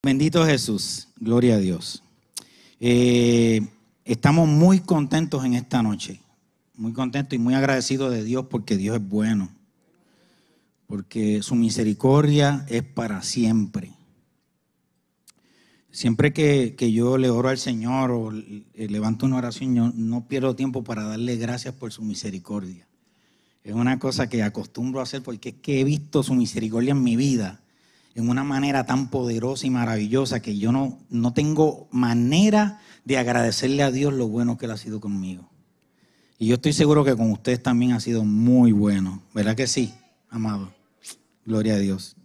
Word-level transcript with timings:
Bendito 0.00 0.46
Jesús, 0.46 1.08
gloria 1.18 1.56
a 1.56 1.58
Dios. 1.58 2.04
Eh, 2.78 3.66
estamos 4.04 4.46
muy 4.46 4.78
contentos 4.78 5.44
en 5.44 5.54
esta 5.54 5.82
noche, 5.82 6.20
muy 6.76 6.92
contentos 6.92 7.34
y 7.34 7.38
muy 7.38 7.54
agradecidos 7.54 8.12
de 8.12 8.22
Dios 8.22 8.46
porque 8.48 8.76
Dios 8.76 8.98
es 8.98 9.08
bueno, 9.08 9.50
porque 10.86 11.42
su 11.42 11.56
misericordia 11.56 12.64
es 12.68 12.84
para 12.84 13.22
siempre. 13.22 13.92
Siempre 15.90 16.32
que, 16.32 16.92
yo 16.92 17.18
le 17.18 17.30
oro 17.30 17.48
al 17.48 17.58
Señor 17.58 18.12
o 18.12 18.30
levanto 18.30 19.26
una 19.26 19.38
oración, 19.38 19.74
yo 19.74 19.90
no 19.92 20.28
pierdo 20.28 20.54
tiempo 20.54 20.84
para 20.84 21.02
darle 21.02 21.34
gracias 21.38 21.74
por 21.74 21.92
su 21.92 22.02
misericordia. 22.04 22.86
Es 23.64 23.74
una 23.74 23.98
cosa 23.98 24.28
que 24.28 24.44
acostumbro 24.44 25.00
a 25.00 25.02
hacer 25.02 25.24
porque 25.24 25.48
es 25.48 25.54
que 25.56 25.80
he 25.80 25.84
visto 25.84 26.22
su 26.22 26.34
misericordia 26.34 26.92
en 26.92 27.02
mi 27.02 27.16
vida 27.16 27.62
en 28.18 28.28
una 28.28 28.42
manera 28.42 28.84
tan 28.84 29.10
poderosa 29.10 29.64
y 29.64 29.70
maravillosa 29.70 30.40
que 30.40 30.58
yo 30.58 30.72
no, 30.72 30.98
no 31.08 31.32
tengo 31.32 31.86
manera 31.92 32.80
de 33.04 33.16
agradecerle 33.16 33.84
a 33.84 33.92
Dios 33.92 34.12
lo 34.12 34.26
bueno 34.26 34.58
que 34.58 34.66
Él 34.66 34.72
ha 34.72 34.76
sido 34.76 35.00
conmigo. 35.00 35.48
Y 36.36 36.48
yo 36.48 36.56
estoy 36.56 36.72
seguro 36.72 37.04
que 37.04 37.14
con 37.14 37.30
ustedes 37.30 37.62
también 37.62 37.92
ha 37.92 38.00
sido 38.00 38.24
muy 38.24 38.72
bueno. 38.72 39.22
¿Verdad 39.32 39.54
que 39.54 39.68
sí, 39.68 39.94
amado? 40.30 40.74
Gloria 41.46 41.74
a 41.74 41.78
Dios. 41.78 42.16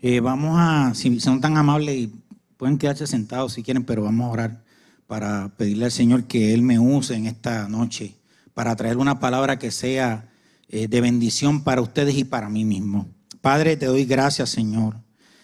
Eh, 0.00 0.20
vamos 0.20 0.56
a, 0.58 0.94
si 0.94 1.20
son 1.20 1.42
tan 1.42 1.58
amables, 1.58 2.08
pueden 2.56 2.78
quedarse 2.78 3.06
sentados 3.06 3.52
si 3.52 3.62
quieren, 3.62 3.84
pero 3.84 4.04
vamos 4.04 4.26
a 4.26 4.30
orar 4.30 4.64
para 5.06 5.50
pedirle 5.58 5.84
al 5.84 5.92
Señor 5.92 6.24
que 6.24 6.54
Él 6.54 6.62
me 6.62 6.78
use 6.78 7.14
en 7.14 7.26
esta 7.26 7.68
noche 7.68 8.16
para 8.54 8.74
traer 8.74 8.96
una 8.96 9.20
palabra 9.20 9.58
que 9.58 9.70
sea 9.70 10.30
eh, 10.68 10.88
de 10.88 11.00
bendición 11.02 11.62
para 11.62 11.82
ustedes 11.82 12.16
y 12.16 12.24
para 12.24 12.48
mí 12.48 12.64
mismo. 12.64 13.06
Padre, 13.40 13.76
te 13.76 13.86
doy 13.86 14.04
gracias, 14.04 14.50
Señor. 14.50 14.96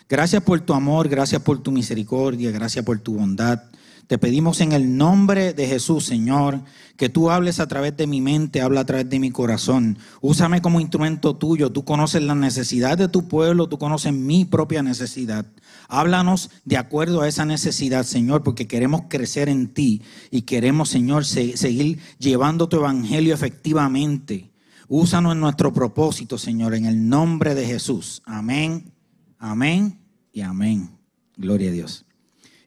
Gracias 0.08 0.42
por 0.42 0.60
tu 0.60 0.74
amor, 0.74 1.08
gracias 1.08 1.42
por 1.42 1.62
tu 1.62 1.72
misericordia, 1.72 2.50
gracias 2.50 2.84
por 2.84 2.98
tu 3.00 3.14
bondad. 3.14 3.62
Te 4.06 4.18
pedimos 4.18 4.60
en 4.60 4.70
el 4.70 4.96
nombre 4.96 5.52
de 5.52 5.66
Jesús, 5.66 6.04
Señor, 6.04 6.60
que 6.96 7.08
tú 7.08 7.28
hables 7.28 7.58
a 7.58 7.66
través 7.66 7.96
de 7.96 8.06
mi 8.06 8.20
mente, 8.20 8.60
habla 8.60 8.82
a 8.82 8.86
través 8.86 9.10
de 9.10 9.18
mi 9.18 9.32
corazón. 9.32 9.98
Úsame 10.20 10.62
como 10.62 10.78
instrumento 10.78 11.34
tuyo. 11.34 11.72
Tú 11.72 11.84
conoces 11.84 12.22
la 12.22 12.36
necesidad 12.36 12.96
de 12.96 13.08
tu 13.08 13.26
pueblo, 13.26 13.68
tú 13.68 13.78
conoces 13.78 14.12
mi 14.12 14.44
propia 14.44 14.84
necesidad. 14.84 15.44
Háblanos 15.88 16.50
de 16.64 16.76
acuerdo 16.76 17.22
a 17.22 17.28
esa 17.28 17.44
necesidad, 17.44 18.04
Señor, 18.04 18.44
porque 18.44 18.68
queremos 18.68 19.02
crecer 19.08 19.48
en 19.48 19.74
ti 19.74 20.02
y 20.30 20.42
queremos, 20.42 20.88
Señor, 20.88 21.24
seguir 21.24 21.98
llevando 22.20 22.68
tu 22.68 22.76
evangelio 22.76 23.34
efectivamente. 23.34 24.52
Úsanos 24.88 25.32
en 25.32 25.40
nuestro 25.40 25.72
propósito, 25.72 26.38
Señor, 26.38 26.74
en 26.74 26.86
el 26.86 27.08
nombre 27.08 27.54
de 27.54 27.66
Jesús. 27.66 28.22
Amén, 28.24 28.92
amén 29.38 29.98
y 30.32 30.42
amén. 30.42 30.90
Gloria 31.36 31.70
a 31.70 31.72
Dios. 31.72 32.04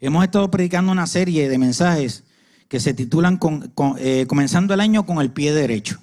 Hemos 0.01 0.23
estado 0.23 0.51
predicando 0.51 0.91
una 0.91 1.07
serie 1.07 1.47
de 1.47 1.57
mensajes 1.57 2.23
que 2.67 2.79
se 2.79 2.93
titulan 2.93 3.39
eh, 3.99 4.25
Comenzando 4.27 4.73
el 4.73 4.81
año 4.81 5.05
con 5.05 5.19
el 5.19 5.31
pie 5.31 5.53
derecho. 5.53 5.97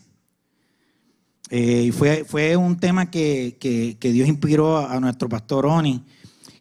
Eh, 1.50 1.84
y 1.88 1.92
fue, 1.92 2.24
fue 2.24 2.56
un 2.56 2.78
tema 2.78 3.10
que, 3.10 3.56
Dios 4.00 4.28
inspiró 4.28 4.78
a, 4.78 4.98
nuestro 5.00 5.28
pastor 5.28 5.66
Oni. 5.66 6.02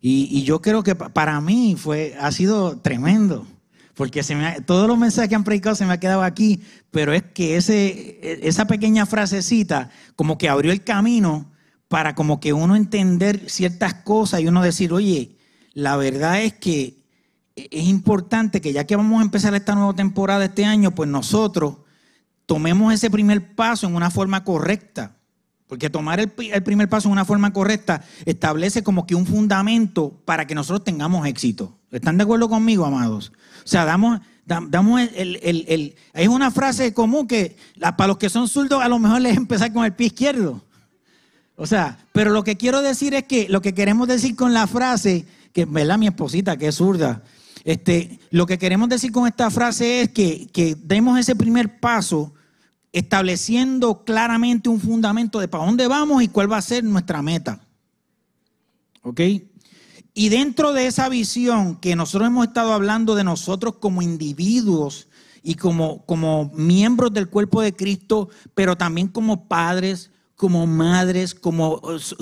Y, 0.02 0.28
y, 0.32 0.44
yo 0.44 0.62
creo 0.62 0.84
que 0.84 0.96
para 0.96 1.40
mí 1.42 1.76
fue, 1.78 2.16
ha 2.20 2.32
sido 2.32 2.78
tremendo 2.78 3.48
porque 3.96 4.24
se 4.24 4.36
me 4.36 4.62
todos 4.62 4.88
los 4.88 4.98
mensajes 4.98 5.30
que 5.30 5.36
han 5.36 5.44
predicado 5.44 5.76
se 5.76 5.86
me 5.86 5.94
ha 5.94 6.00
quedado 6.00 6.22
aquí, 6.22 6.62
pero 6.92 7.14
es 7.14 7.24
que 7.24 7.58
ese, 7.58 8.48
esa 8.48 8.66
pequeña 8.66 9.06
frasecita 9.06 9.90
como 10.16 10.38
que 10.38 10.50
abrió 10.50 10.72
el 10.72 10.84
camino 10.84 11.52
para 11.88 12.14
como 12.16 12.40
que 12.40 12.54
uno 12.54 12.76
entender 12.76 13.50
ciertas 13.50 13.94
cosas 13.94 14.42
y 14.42 14.48
uno 14.48 14.62
decir, 14.62 14.92
oye, 14.94 15.38
la 15.74 15.98
verdad 15.98 16.42
es 16.42 16.54
que 16.54 17.06
es 17.56 17.86
importante 17.86 18.62
que 18.62 18.74
ya 18.74 18.86
que 18.86 18.96
vamos 18.96 19.20
a 19.20 19.24
empezar 19.24 19.56
esta 19.56 19.76
nueva 19.76 19.94
temporada 19.94 20.46
este 20.46 20.66
año, 20.66 20.92
pues 20.92 21.10
nosotros 21.10 21.78
tomemos 22.46 22.94
ese 22.94 23.10
primer 23.10 23.56
paso 23.56 23.88
en 23.88 23.96
una 23.96 24.12
forma 24.12 24.44
correcta. 24.44 25.18
Porque 25.68 25.90
tomar 25.90 26.20
el, 26.20 26.30
primer 26.30 26.90
paso 26.90 27.08
en 27.08 27.14
una 27.14 27.26
forma 27.26 27.52
correcta 27.52 28.04
establece 28.26 28.84
como 28.84 29.08
que 29.08 29.16
un 29.16 29.26
fundamento 29.26 30.22
para 30.24 30.46
que 30.46 30.54
nosotros 30.54 30.84
tengamos 30.84 31.26
éxito. 31.28 31.80
¿Están 31.96 32.18
de 32.18 32.24
acuerdo 32.24 32.50
conmigo, 32.50 32.86
amados? 32.86 33.32
O 33.64 33.68
sea, 33.68 33.86
damos, 33.86 34.20
damos 34.46 35.02
el, 35.16 35.40
el, 35.42 35.96
Es 36.14 36.28
una 36.28 36.52
frase 36.52 36.94
común 36.94 37.28
que 37.28 37.56
para 37.80 38.08
los 38.08 38.18
que 38.18 38.30
son 38.30 38.48
zurdos 38.48 38.82
a 38.82 38.90
lo 38.90 39.00
mejor 39.00 39.22
les 39.22 39.38
empezar 39.38 39.72
con 39.72 39.86
el 39.86 39.94
pie 39.94 40.08
izquierdo. 40.08 40.62
O 41.56 41.66
sea, 41.66 41.98
pero 42.12 42.32
lo 42.32 42.44
que 42.44 42.58
quiero 42.58 42.82
decir 42.82 43.14
es 43.14 43.24
que 43.24 43.48
lo 43.48 43.62
que 43.62 43.74
queremos 43.74 44.10
decir 44.10 44.36
con 44.36 44.54
la 44.54 44.68
frase, 44.68 45.26
que 45.54 45.64
¿verdad? 45.64 45.98
mi 45.98 46.08
esposita 46.08 46.58
que 46.58 46.68
es 46.68 46.76
zurda, 46.76 47.24
este, 47.64 48.20
lo 48.30 48.46
que 48.46 48.58
queremos 48.58 48.90
decir 48.90 49.14
con 49.14 49.26
esta 49.26 49.50
frase 49.50 50.02
es 50.02 50.10
que, 50.10 50.48
que 50.52 50.76
demos 50.76 51.18
ese 51.18 51.36
primer 51.36 51.80
paso 51.80 52.34
estableciendo 52.92 54.04
claramente 54.04 54.68
un 54.68 54.82
fundamento 54.82 55.40
de 55.40 55.48
para 55.48 55.66
dónde 55.66 55.88
vamos 55.88 56.22
y 56.22 56.28
cuál 56.28 56.52
va 56.52 56.58
a 56.58 56.62
ser 56.62 56.84
nuestra 56.84 57.22
meta. 57.22 57.62
¿Ok? 59.02 59.22
Y 60.18 60.30
dentro 60.30 60.72
de 60.72 60.88
esa 60.88 61.10
visión 61.10 61.76
que 61.76 61.98
nosotros 61.98 62.30
hemos 62.30 62.48
estado 62.48 62.72
hablando 62.72 63.16
de 63.16 63.26
nosotros 63.26 63.76
como 63.82 64.02
individuos 64.02 65.10
y 65.44 65.56
como, 65.56 66.06
como 66.06 66.52
miembros 66.56 67.14
del 67.14 67.28
cuerpo 67.28 67.62
de 67.62 67.76
Cristo, 67.76 68.30
pero 68.54 68.78
también 68.78 69.10
como 69.10 69.50
padres, 69.50 70.12
como 70.38 70.66
madres, 70.68 71.36
como 71.36 71.82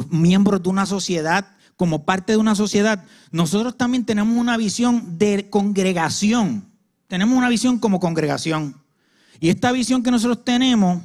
miembros 0.09 0.63
de 0.63 0.69
una 0.69 0.87
sociedad, 0.87 1.55
como 1.75 2.03
parte 2.03 2.33
de 2.33 2.39
una 2.39 2.55
sociedad, 2.55 3.05
nosotros 3.29 3.77
también 3.77 4.05
tenemos 4.05 4.35
una 4.35 4.57
visión 4.57 5.19
de 5.19 5.51
congregación. 5.51 6.65
Tenemos 7.07 7.37
una 7.37 7.47
visión 7.47 7.77
como 7.77 7.99
congregación. 7.99 8.75
Y 9.39 9.49
esta 9.49 9.71
visión 9.71 10.01
que 10.01 10.09
nosotros 10.09 10.43
tenemos 10.43 11.03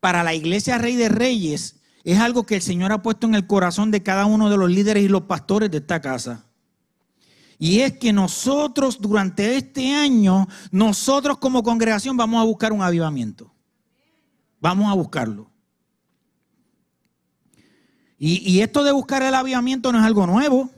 para 0.00 0.24
la 0.24 0.34
iglesia 0.34 0.76
Rey 0.76 0.96
de 0.96 1.08
Reyes 1.08 1.75
es 2.12 2.20
algo 2.20 2.46
que 2.46 2.54
el 2.54 2.62
Señor 2.62 2.92
ha 2.92 3.02
puesto 3.02 3.26
en 3.26 3.34
el 3.34 3.48
corazón 3.48 3.90
de 3.90 4.00
cada 4.00 4.26
uno 4.26 4.48
de 4.48 4.56
los 4.56 4.70
líderes 4.70 5.02
y 5.02 5.08
los 5.08 5.22
pastores 5.22 5.72
de 5.72 5.78
esta 5.78 6.00
casa. 6.00 6.44
Y 7.58 7.80
es 7.80 7.98
que 7.98 8.12
nosotros 8.12 9.00
durante 9.00 9.56
este 9.56 9.92
año, 9.92 10.46
nosotros 10.70 11.38
como 11.38 11.64
congregación 11.64 12.16
vamos 12.16 12.40
a 12.40 12.44
buscar 12.44 12.72
un 12.72 12.80
avivamiento. 12.80 13.52
Vamos 14.60 14.88
a 14.88 14.94
buscarlo. 14.94 15.50
Y, 18.18 18.60
esto 18.60 18.84
de 18.84 18.92
buscar 18.92 19.24
el 19.24 19.34
avivamiento 19.34 19.90
no 19.90 19.98
es 19.98 20.04
algo 20.04 20.28
nuevo. 20.28 20.70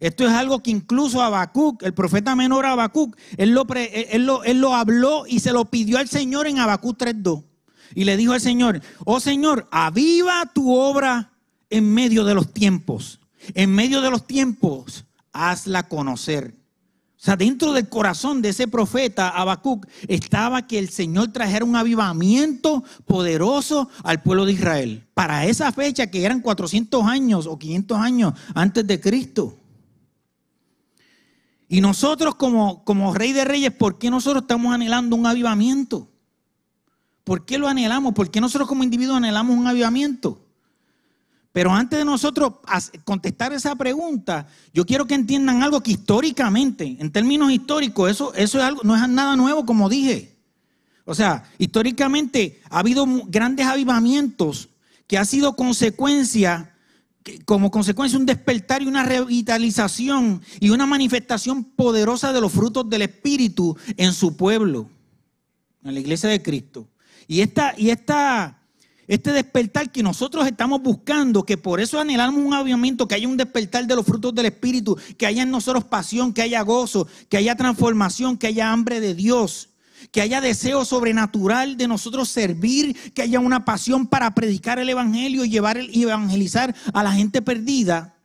Esto 0.00 0.26
es 0.26 0.32
algo 0.32 0.62
que 0.62 0.70
incluso 0.70 1.22
Habacuc, 1.22 1.82
el 1.82 1.94
profeta 1.94 2.36
menor 2.36 2.66
Habacuc, 2.66 3.16
él 3.38 3.50
lo, 3.52 3.66
él, 3.74 4.26
lo, 4.26 4.44
él 4.44 4.60
lo 4.60 4.74
habló 4.74 5.24
y 5.26 5.40
se 5.40 5.52
lo 5.52 5.64
pidió 5.64 5.98
al 5.98 6.08
Señor 6.08 6.46
en 6.46 6.58
Habacuc 6.58 6.98
3.2. 6.98 7.49
Y 7.94 8.04
le 8.04 8.16
dijo 8.16 8.32
al 8.32 8.40
Señor, 8.40 8.80
oh 9.04 9.20
Señor, 9.20 9.68
aviva 9.70 10.50
tu 10.54 10.74
obra 10.74 11.32
en 11.68 11.92
medio 11.92 12.24
de 12.24 12.34
los 12.34 12.52
tiempos. 12.52 13.20
En 13.54 13.74
medio 13.74 14.00
de 14.00 14.10
los 14.10 14.26
tiempos, 14.26 15.04
hazla 15.32 15.88
conocer. 15.88 16.54
O 17.20 17.22
sea, 17.22 17.36
dentro 17.36 17.74
del 17.74 17.86
corazón 17.88 18.40
de 18.40 18.48
ese 18.48 18.66
profeta 18.66 19.28
Habacuc 19.28 19.86
estaba 20.08 20.66
que 20.66 20.78
el 20.78 20.88
Señor 20.88 21.28
trajera 21.28 21.66
un 21.66 21.76
avivamiento 21.76 22.82
poderoso 23.04 23.90
al 24.02 24.22
pueblo 24.22 24.46
de 24.46 24.52
Israel. 24.52 25.06
Para 25.12 25.44
esa 25.44 25.70
fecha 25.70 26.06
que 26.06 26.24
eran 26.24 26.40
400 26.40 27.04
años 27.04 27.46
o 27.46 27.58
500 27.58 27.98
años 27.98 28.32
antes 28.54 28.86
de 28.86 29.00
Cristo. 29.00 29.58
Y 31.68 31.82
nosotros 31.82 32.36
como, 32.36 32.84
como 32.84 33.12
rey 33.12 33.32
de 33.32 33.44
reyes, 33.44 33.72
¿por 33.72 33.98
qué 33.98 34.10
nosotros 34.10 34.42
estamos 34.42 34.72
anhelando 34.72 35.14
un 35.14 35.26
avivamiento? 35.26 36.09
¿Por 37.30 37.44
qué 37.44 37.58
lo 37.58 37.68
anhelamos? 37.68 38.12
¿Por 38.12 38.28
qué 38.28 38.40
nosotros 38.40 38.68
como 38.68 38.82
individuos 38.82 39.18
anhelamos 39.18 39.56
un 39.56 39.64
avivamiento? 39.64 40.44
Pero 41.52 41.70
antes 41.70 41.96
de 41.96 42.04
nosotros 42.04 42.54
contestar 43.04 43.52
esa 43.52 43.76
pregunta, 43.76 44.48
yo 44.74 44.84
quiero 44.84 45.06
que 45.06 45.14
entiendan 45.14 45.62
algo 45.62 45.80
que 45.80 45.92
históricamente, 45.92 46.96
en 46.98 47.12
términos 47.12 47.52
históricos, 47.52 48.10
eso, 48.10 48.34
eso 48.34 48.58
es 48.58 48.64
algo, 48.64 48.80
no 48.82 48.96
es 48.96 49.08
nada 49.08 49.36
nuevo 49.36 49.64
como 49.64 49.88
dije. 49.88 50.40
O 51.04 51.14
sea, 51.14 51.44
históricamente 51.56 52.60
ha 52.68 52.80
habido 52.80 53.06
grandes 53.28 53.64
avivamientos 53.64 54.70
que 55.06 55.16
ha 55.16 55.24
sido 55.24 55.54
consecuencia, 55.54 56.74
como 57.44 57.70
consecuencia 57.70 58.18
un 58.18 58.26
despertar 58.26 58.82
y 58.82 58.86
una 58.86 59.04
revitalización 59.04 60.42
y 60.58 60.70
una 60.70 60.84
manifestación 60.84 61.62
poderosa 61.62 62.32
de 62.32 62.40
los 62.40 62.50
frutos 62.50 62.90
del 62.90 63.02
Espíritu 63.02 63.76
en 63.96 64.14
su 64.14 64.36
pueblo, 64.36 64.90
en 65.84 65.94
la 65.94 66.00
iglesia 66.00 66.28
de 66.28 66.42
Cristo. 66.42 66.88
Y 67.30 67.42
esta, 67.42 67.74
y 67.78 67.90
esta 67.90 68.58
este 69.06 69.32
despertar 69.32 69.92
que 69.92 70.02
nosotros 70.02 70.48
estamos 70.48 70.82
buscando, 70.82 71.44
que 71.44 71.56
por 71.56 71.80
eso 71.80 72.00
anhelamos 72.00 72.44
un 72.44 72.52
avivamiento, 72.52 73.06
que 73.06 73.14
haya 73.14 73.28
un 73.28 73.36
despertar 73.36 73.86
de 73.86 73.94
los 73.94 74.04
frutos 74.04 74.34
del 74.34 74.46
Espíritu, 74.46 74.98
que 75.16 75.26
haya 75.26 75.44
en 75.44 75.50
nosotros 75.52 75.84
pasión, 75.84 76.32
que 76.32 76.42
haya 76.42 76.60
gozo, 76.62 77.06
que 77.28 77.36
haya 77.36 77.54
transformación, 77.54 78.36
que 78.36 78.48
haya 78.48 78.72
hambre 78.72 78.98
de 78.98 79.14
Dios, 79.14 79.68
que 80.10 80.22
haya 80.22 80.40
deseo 80.40 80.84
sobrenatural 80.84 81.76
de 81.76 81.86
nosotros 81.86 82.28
servir, 82.28 83.12
que 83.12 83.22
haya 83.22 83.38
una 83.38 83.64
pasión 83.64 84.08
para 84.08 84.34
predicar 84.34 84.80
el 84.80 84.88
Evangelio 84.88 85.44
y 85.44 85.50
llevar 85.50 85.78
y 85.78 86.02
evangelizar 86.02 86.74
a 86.92 87.04
la 87.04 87.12
gente 87.12 87.42
perdida. 87.42 88.16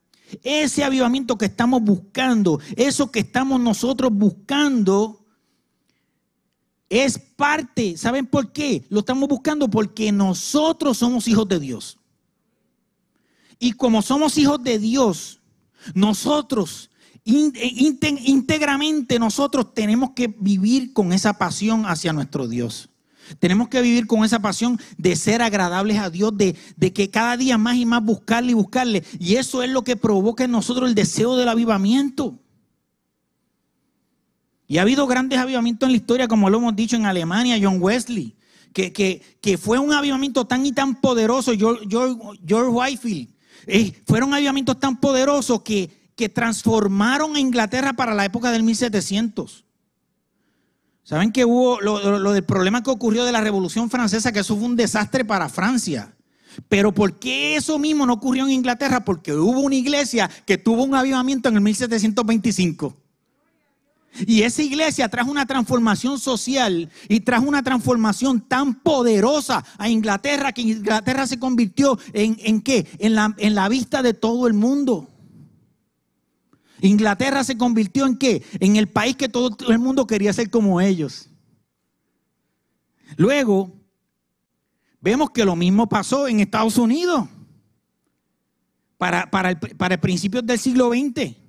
Ese 0.43 0.83
avivamiento 0.83 1.37
que 1.37 1.45
estamos 1.45 1.83
buscando, 1.83 2.59
eso 2.75 3.11
que 3.11 3.19
estamos 3.19 3.59
nosotros 3.59 4.11
buscando, 4.11 5.24
es 6.89 7.17
parte, 7.17 7.97
¿saben 7.97 8.25
por 8.25 8.51
qué? 8.51 8.85
Lo 8.89 8.99
estamos 8.99 9.27
buscando 9.27 9.69
porque 9.69 10.11
nosotros 10.11 10.97
somos 10.97 11.27
hijos 11.27 11.47
de 11.47 11.59
Dios. 11.59 11.97
Y 13.59 13.73
como 13.73 14.01
somos 14.01 14.37
hijos 14.37 14.63
de 14.63 14.79
Dios, 14.79 15.39
nosotros 15.93 16.89
íntegramente 17.25 19.17
nosotros 19.17 19.73
tenemos 19.73 20.11
que 20.11 20.27
vivir 20.27 20.93
con 20.93 21.11
esa 21.11 21.33
pasión 21.37 21.85
hacia 21.85 22.13
nuestro 22.13 22.47
Dios. 22.47 22.89
Tenemos 23.39 23.69
que 23.69 23.81
vivir 23.81 24.05
con 24.05 24.23
esa 24.23 24.39
pasión 24.39 24.79
de 24.97 25.15
ser 25.15 25.41
agradables 25.41 25.97
a 25.97 26.11
Dios, 26.11 26.37
de, 26.37 26.55
de, 26.77 26.93
que 26.93 27.09
cada 27.09 27.35
día 27.35 27.57
más 27.57 27.75
y 27.77 27.85
más 27.85 28.03
buscarle 28.03 28.51
y 28.51 28.53
buscarle. 28.53 29.03
Y 29.17 29.37
eso 29.37 29.63
es 29.63 29.71
lo 29.71 29.83
que 29.83 29.95
provoca 29.95 30.43
en 30.43 30.51
nosotros 30.51 30.87
el 30.87 30.93
deseo 30.93 31.35
del 31.35 31.49
avivamiento. 31.49 32.39
Y 34.67 34.77
ha 34.77 34.81
habido 34.81 35.05
grandes 35.07 35.39
avivamientos 35.39 35.87
en 35.87 35.91
la 35.91 35.97
historia, 35.97 36.27
como 36.27 36.49
lo 36.49 36.57
hemos 36.57 36.75
dicho 36.75 36.95
en 36.95 37.05
Alemania, 37.05 37.57
John 37.61 37.77
Wesley, 37.79 38.35
que, 38.73 38.91
que, 38.91 39.57
fue 39.57 39.79
un 39.79 39.93
avivamiento 39.93 40.45
tan 40.45 40.65
y 40.65 40.71
tan 40.71 40.99
poderoso, 40.99 41.53
George, 41.53 42.69
Whitefield. 42.69 43.29
Eh, 43.67 43.93
fueron 44.05 44.33
avivamientos 44.33 44.79
tan 44.79 44.99
poderosos 44.99 45.61
que, 45.61 45.89
que 46.15 46.29
transformaron 46.29 47.35
a 47.35 47.39
Inglaterra 47.39 47.93
para 47.93 48.13
la 48.13 48.25
época 48.25 48.51
del 48.51 48.63
1700. 48.63 49.63
¿Saben 51.03 51.31
que 51.31 51.45
hubo 51.45 51.79
lo, 51.81 52.19
lo, 52.19 52.33
del 52.33 52.43
problema 52.43 52.81
que 52.81 52.89
ocurrió 52.89 53.25
de 53.25 53.31
la 53.31 53.41
Revolución 53.41 53.89
Francesa, 53.89 54.31
que 54.31 54.39
eso 54.39 54.57
fue 54.57 54.65
un 54.65 54.75
desastre 54.75 55.23
para 55.23 55.47
Francia? 55.49 56.15
Pero 56.67 56.93
¿por 56.93 57.19
qué 57.19 57.55
eso 57.55 57.77
mismo 57.77 58.05
no 58.05 58.13
ocurrió 58.13 58.45
en 58.45 58.51
Inglaterra? 58.51 59.05
Porque 59.05 59.33
hubo 59.33 59.59
una 59.59 59.75
iglesia 59.75 60.29
que 60.45 60.57
tuvo 60.57 60.83
un 60.83 60.95
avivamiento 60.95 61.49
en 61.49 61.55
el 61.55 61.61
1725. 61.61 63.04
Y 64.25 64.43
esa 64.43 64.63
iglesia 64.63 65.09
trajo 65.09 65.31
una 65.31 65.45
transformación 65.45 66.19
social 66.19 66.89
y 67.09 67.19
trajo 67.19 67.47
una 67.47 67.63
transformación 67.63 68.41
tan 68.41 68.75
poderosa 68.81 69.65
a 69.77 69.89
Inglaterra 69.89 70.51
que 70.51 70.61
Inglaterra 70.61 71.27
se 71.27 71.39
convirtió 71.39 71.99
en, 72.13 72.37
en 72.39 72.61
qué? 72.61 72.87
En 72.99 73.15
la, 73.15 73.35
en 73.37 73.55
la 73.55 73.67
vista 73.67 74.01
de 74.01 74.13
todo 74.13 74.47
el 74.47 74.53
mundo. 74.53 75.09
Inglaterra 76.81 77.43
se 77.43 77.57
convirtió 77.57 78.05
en 78.05 78.17
qué? 78.17 78.43
En 78.59 78.75
el 78.75 78.87
país 78.87 79.15
que 79.15 79.29
todo 79.29 79.55
el 79.67 79.79
mundo 79.79 80.07
quería 80.07 80.33
ser 80.33 80.49
como 80.49 80.81
ellos. 80.81 81.29
Luego, 83.17 83.71
vemos 85.01 85.31
que 85.31 85.45
lo 85.45 85.55
mismo 85.55 85.87
pasó 85.87 86.27
en 86.27 86.39
Estados 86.39 86.77
Unidos 86.77 87.27
para, 88.97 89.29
para, 89.29 89.51
el, 89.51 89.57
para 89.57 89.99
principios 89.99 90.45
del 90.45 90.59
siglo 90.59 90.89
XX. 90.89 91.44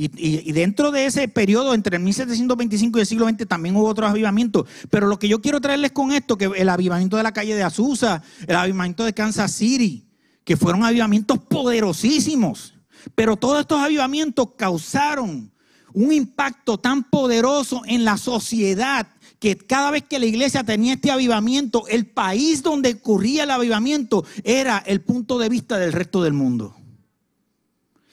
Y, 0.00 0.52
dentro 0.52 0.92
de 0.92 1.06
ese 1.06 1.26
periodo, 1.26 1.74
entre 1.74 1.96
el 1.96 2.02
1725 2.04 2.98
y 2.98 3.00
el 3.00 3.06
siglo 3.06 3.28
XX, 3.28 3.48
también 3.48 3.74
hubo 3.74 3.88
otros 3.88 4.08
avivamientos. 4.08 4.68
Pero 4.90 5.08
lo 5.08 5.18
que 5.18 5.26
yo 5.26 5.40
quiero 5.40 5.60
traerles 5.60 5.90
con 5.90 6.12
esto, 6.12 6.38
que 6.38 6.48
el 6.56 6.68
avivamiento 6.68 7.16
de 7.16 7.24
la 7.24 7.32
calle 7.32 7.56
de 7.56 7.64
Azusa, 7.64 8.22
el 8.46 8.54
avivamiento 8.54 9.04
de 9.04 9.12
Kansas 9.12 9.50
City, 9.50 10.06
que 10.44 10.56
fueron 10.56 10.84
avivamientos 10.84 11.40
poderosísimos. 11.40 12.74
Pero 13.16 13.36
todos 13.36 13.58
estos 13.58 13.80
avivamientos 13.80 14.50
causaron 14.56 15.50
un 15.92 16.12
impacto 16.12 16.78
tan 16.78 17.02
poderoso 17.02 17.82
en 17.84 18.04
la 18.04 18.18
sociedad 18.18 19.08
que 19.40 19.56
cada 19.56 19.90
vez 19.90 20.04
que 20.04 20.20
la 20.20 20.26
iglesia 20.26 20.62
tenía 20.62 20.94
este 20.94 21.10
avivamiento, 21.10 21.88
el 21.88 22.06
país 22.06 22.62
donde 22.62 22.92
ocurría 22.92 23.42
el 23.42 23.50
avivamiento 23.50 24.24
era 24.44 24.78
el 24.78 25.00
punto 25.00 25.40
de 25.40 25.48
vista 25.48 25.76
del 25.76 25.92
resto 25.92 26.22
del 26.22 26.34
mundo. 26.34 26.77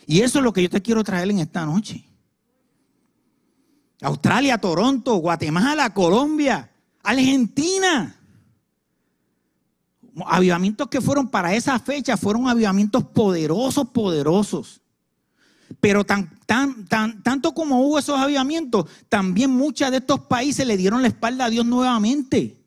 Y 0.06 0.22
eso 0.22 0.40
es 0.40 0.44
lo 0.44 0.54
que 0.54 0.64
yo 0.64 0.70
te 0.70 0.82
quiero 0.82 1.04
traer 1.04 1.30
en 1.30 1.40
esta 1.40 1.66
noche. 1.66 2.06
Australia, 4.02 4.58
Toronto, 4.58 5.16
Guatemala, 5.16 5.94
Colombia, 5.94 6.70
Argentina. 7.02 8.16
Avivamientos 10.28 10.88
que 10.88 11.02
fueron 11.02 11.28
para 11.28 11.54
esa 11.54 11.78
fecha, 11.80 12.16
fueron 12.16 12.48
avivamientos 12.48 13.04
poderosos, 13.04 13.90
poderosos. 13.90 14.82
Pero 15.82 16.06
tan, 16.06 16.40
tan, 16.46 16.86
tan, 16.86 17.24
tanto 17.24 17.54
como 17.54 17.82
hubo 17.82 17.98
esos 17.98 18.20
avivamientos, 18.20 18.86
también 19.10 19.50
muchos 19.50 19.90
de 19.92 19.98
estos 19.98 20.22
países 20.22 20.66
le 20.66 20.78
dieron 20.78 21.02
la 21.02 21.08
espalda 21.08 21.46
a 21.46 21.50
Dios 21.50 21.66
nuevamente. 21.66 22.58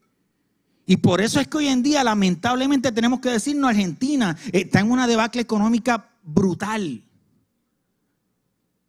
Y 0.84 0.96
por 0.96 1.20
eso 1.20 1.38
es 1.38 1.46
que 1.46 1.58
hoy 1.58 1.68
en 1.68 1.82
día, 1.82 2.02
lamentablemente, 2.02 2.90
tenemos 2.90 3.20
que 3.20 3.30
decirnos, 3.30 3.70
Argentina 3.70 4.36
está 4.52 4.80
en 4.80 4.90
una 4.90 5.06
debacle 5.06 5.40
económica 5.40 6.10
brutal 6.22 7.04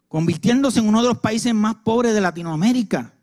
convirtiéndose 0.09 0.79
en 0.79 0.87
uno 0.89 1.01
de 1.01 1.07
los 1.07 1.19
países 1.19 1.53
más 1.53 1.75
pobres 1.75 2.13
de 2.13 2.19
Latinoamérica, 2.19 3.13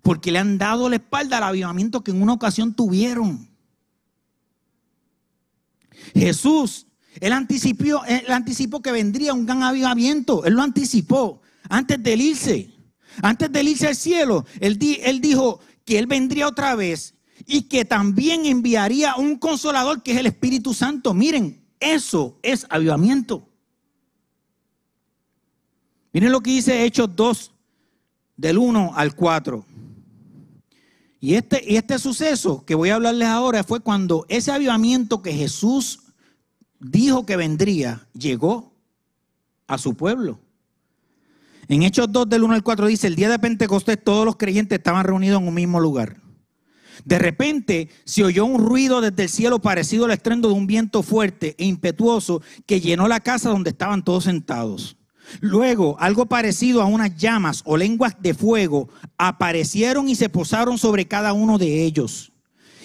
porque 0.00 0.32
le 0.32 0.38
han 0.38 0.56
dado 0.56 0.88
la 0.88 0.96
espalda 0.96 1.36
al 1.36 1.42
avivamiento 1.42 2.02
que 2.02 2.12
en 2.12 2.22
una 2.22 2.32
ocasión 2.32 2.72
tuvieron. 2.72 3.46
Jesús, 6.14 6.86
él 7.20 7.32
anticipó, 7.32 8.04
él 8.06 8.32
anticipó 8.32 8.80
que 8.80 8.92
vendría 8.92 9.34
un 9.34 9.44
gran 9.44 9.62
avivamiento, 9.64 10.44
él 10.44 10.54
lo 10.54 10.62
anticipó 10.62 11.42
antes 11.68 12.02
de 12.02 12.14
irse, 12.14 12.70
antes 13.20 13.50
de 13.50 13.62
irse 13.62 13.88
al 13.88 13.96
cielo, 13.96 14.46
él, 14.60 14.78
él 15.02 15.20
dijo 15.20 15.60
que 15.84 15.98
él 15.98 16.06
vendría 16.06 16.46
otra 16.46 16.76
vez 16.76 17.14
y 17.46 17.62
que 17.62 17.84
también 17.84 18.46
enviaría 18.46 19.16
un 19.16 19.36
consolador 19.38 20.04
que 20.04 20.12
es 20.12 20.18
el 20.18 20.26
Espíritu 20.26 20.72
Santo. 20.72 21.14
Miren, 21.14 21.64
eso 21.80 22.38
es 22.42 22.64
avivamiento. 22.70 23.47
Miren 26.18 26.32
lo 26.32 26.40
que 26.40 26.50
dice 26.50 26.84
Hechos 26.84 27.14
2, 27.14 27.52
del 28.36 28.58
1 28.58 28.90
al 28.96 29.14
4. 29.14 29.64
Y 31.20 31.34
este, 31.34 31.62
y 31.64 31.76
este 31.76 31.96
suceso 32.00 32.64
que 32.64 32.74
voy 32.74 32.90
a 32.90 32.96
hablarles 32.96 33.28
ahora 33.28 33.62
fue 33.62 33.78
cuando 33.78 34.26
ese 34.28 34.50
avivamiento 34.50 35.22
que 35.22 35.32
Jesús 35.32 36.00
dijo 36.80 37.24
que 37.24 37.36
vendría, 37.36 38.08
llegó 38.14 38.74
a 39.68 39.78
su 39.78 39.94
pueblo. 39.94 40.40
En 41.68 41.84
Hechos 41.84 42.10
2 42.10 42.28
del 42.28 42.42
1 42.42 42.54
al 42.54 42.64
4 42.64 42.88
dice, 42.88 43.06
el 43.06 43.14
día 43.14 43.28
de 43.28 43.38
Pentecostés 43.38 44.02
todos 44.02 44.24
los 44.24 44.34
creyentes 44.34 44.76
estaban 44.76 45.04
reunidos 45.04 45.40
en 45.40 45.46
un 45.46 45.54
mismo 45.54 45.78
lugar. 45.78 46.16
De 47.04 47.20
repente 47.20 47.90
se 48.04 48.24
oyó 48.24 48.44
un 48.44 48.66
ruido 48.66 49.00
desde 49.00 49.22
el 49.22 49.28
cielo 49.28 49.60
parecido 49.60 50.06
al 50.06 50.10
estruendo 50.10 50.48
de 50.48 50.54
un 50.54 50.66
viento 50.66 51.04
fuerte 51.04 51.54
e 51.58 51.64
impetuoso 51.64 52.42
que 52.66 52.80
llenó 52.80 53.06
la 53.06 53.20
casa 53.20 53.50
donde 53.50 53.70
estaban 53.70 54.02
todos 54.02 54.24
sentados. 54.24 54.96
Luego, 55.40 55.96
algo 56.00 56.26
parecido 56.26 56.82
a 56.82 56.86
unas 56.86 57.16
llamas 57.16 57.62
o 57.64 57.76
lenguas 57.76 58.16
de 58.20 58.34
fuego 58.34 58.88
aparecieron 59.16 60.08
y 60.08 60.14
se 60.14 60.28
posaron 60.28 60.78
sobre 60.78 61.06
cada 61.06 61.32
uno 61.32 61.58
de 61.58 61.84
ellos. 61.84 62.32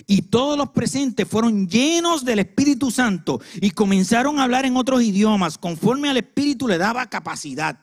Y 0.05 0.23
todos 0.23 0.57
los 0.57 0.69
presentes 0.69 1.27
fueron 1.27 1.67
llenos 1.67 2.25
del 2.25 2.39
Espíritu 2.39 2.91
Santo 2.91 3.39
y 3.55 3.71
comenzaron 3.71 4.39
a 4.39 4.43
hablar 4.43 4.65
en 4.65 4.75
otros 4.75 5.01
idiomas 5.01 5.57
conforme 5.57 6.09
al 6.09 6.17
Espíritu 6.17 6.67
le 6.67 6.77
daba 6.77 7.09
capacidad. 7.09 7.79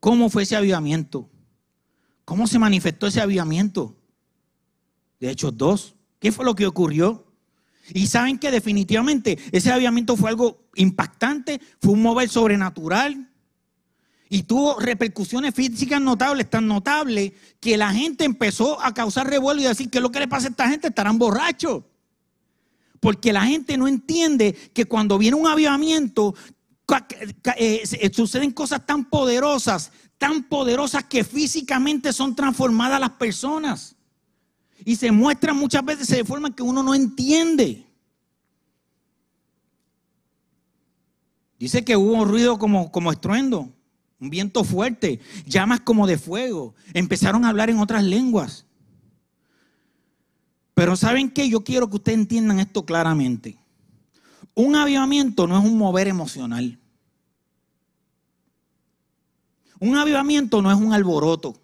¿Cómo 0.00 0.30
fue 0.30 0.42
ese 0.42 0.56
avivamiento? 0.56 1.30
¿Cómo 2.24 2.46
se 2.46 2.58
manifestó 2.58 3.06
ese 3.06 3.20
avivamiento? 3.20 3.96
De 5.20 5.30
hecho, 5.30 5.50
dos. 5.50 5.94
¿Qué 6.18 6.32
fue 6.32 6.44
lo 6.44 6.54
que 6.54 6.66
ocurrió? 6.66 7.25
Y 7.94 8.06
saben 8.06 8.38
que 8.38 8.50
definitivamente 8.50 9.38
ese 9.52 9.72
avivamiento 9.72 10.16
fue 10.16 10.30
algo 10.30 10.68
impactante, 10.74 11.60
fue 11.80 11.92
un 11.92 12.02
mover 12.02 12.28
sobrenatural 12.28 13.30
y 14.28 14.42
tuvo 14.42 14.78
repercusiones 14.80 15.54
físicas 15.54 16.00
notables, 16.00 16.50
tan 16.50 16.66
notables 16.66 17.32
que 17.60 17.76
la 17.76 17.92
gente 17.92 18.24
empezó 18.24 18.80
a 18.82 18.92
causar 18.92 19.28
revuelo 19.28 19.60
y 19.60 19.64
decir, 19.64 19.88
¿qué 19.88 19.98
es 19.98 20.02
lo 20.02 20.10
que 20.10 20.18
le 20.18 20.28
pasa 20.28 20.48
a 20.48 20.50
esta 20.50 20.68
gente? 20.68 20.88
Estarán 20.88 21.18
borrachos. 21.18 21.84
Porque 22.98 23.32
la 23.32 23.42
gente 23.42 23.76
no 23.76 23.86
entiende 23.86 24.52
que 24.52 24.86
cuando 24.86 25.18
viene 25.18 25.36
un 25.36 25.46
avivamiento, 25.46 26.34
eh, 27.56 27.82
eh, 27.84 28.10
suceden 28.12 28.50
cosas 28.50 28.84
tan 28.84 29.04
poderosas, 29.04 29.92
tan 30.18 30.44
poderosas 30.44 31.04
que 31.04 31.22
físicamente 31.22 32.12
son 32.12 32.34
transformadas 32.34 33.00
las 33.00 33.10
personas. 33.10 33.95
Y 34.84 34.96
se 34.96 35.10
muestran 35.10 35.56
muchas 35.56 35.84
veces 35.84 36.08
de 36.08 36.24
forma 36.24 36.54
que 36.54 36.62
uno 36.62 36.82
no 36.82 36.94
entiende. 36.94 37.84
Dice 41.58 41.84
que 41.84 41.96
hubo 41.96 42.12
un 42.12 42.28
ruido 42.28 42.58
como, 42.58 42.92
como 42.92 43.10
estruendo, 43.10 43.72
un 44.20 44.30
viento 44.30 44.62
fuerte, 44.62 45.20
llamas 45.46 45.80
como 45.80 46.06
de 46.06 46.18
fuego. 46.18 46.74
Empezaron 46.92 47.44
a 47.44 47.48
hablar 47.48 47.70
en 47.70 47.78
otras 47.78 48.04
lenguas. 48.04 48.66
Pero 50.74 50.94
¿saben 50.94 51.30
qué? 51.30 51.48
Yo 51.48 51.64
quiero 51.64 51.88
que 51.88 51.96
ustedes 51.96 52.18
entiendan 52.18 52.60
esto 52.60 52.84
claramente. 52.84 53.58
Un 54.54 54.76
avivamiento 54.76 55.46
no 55.46 55.58
es 55.58 55.64
un 55.64 55.78
mover 55.78 56.08
emocional. 56.08 56.78
Un 59.78 59.96
avivamiento 59.96 60.60
no 60.62 60.70
es 60.70 60.76
un 60.76 60.92
alboroto. 60.92 61.60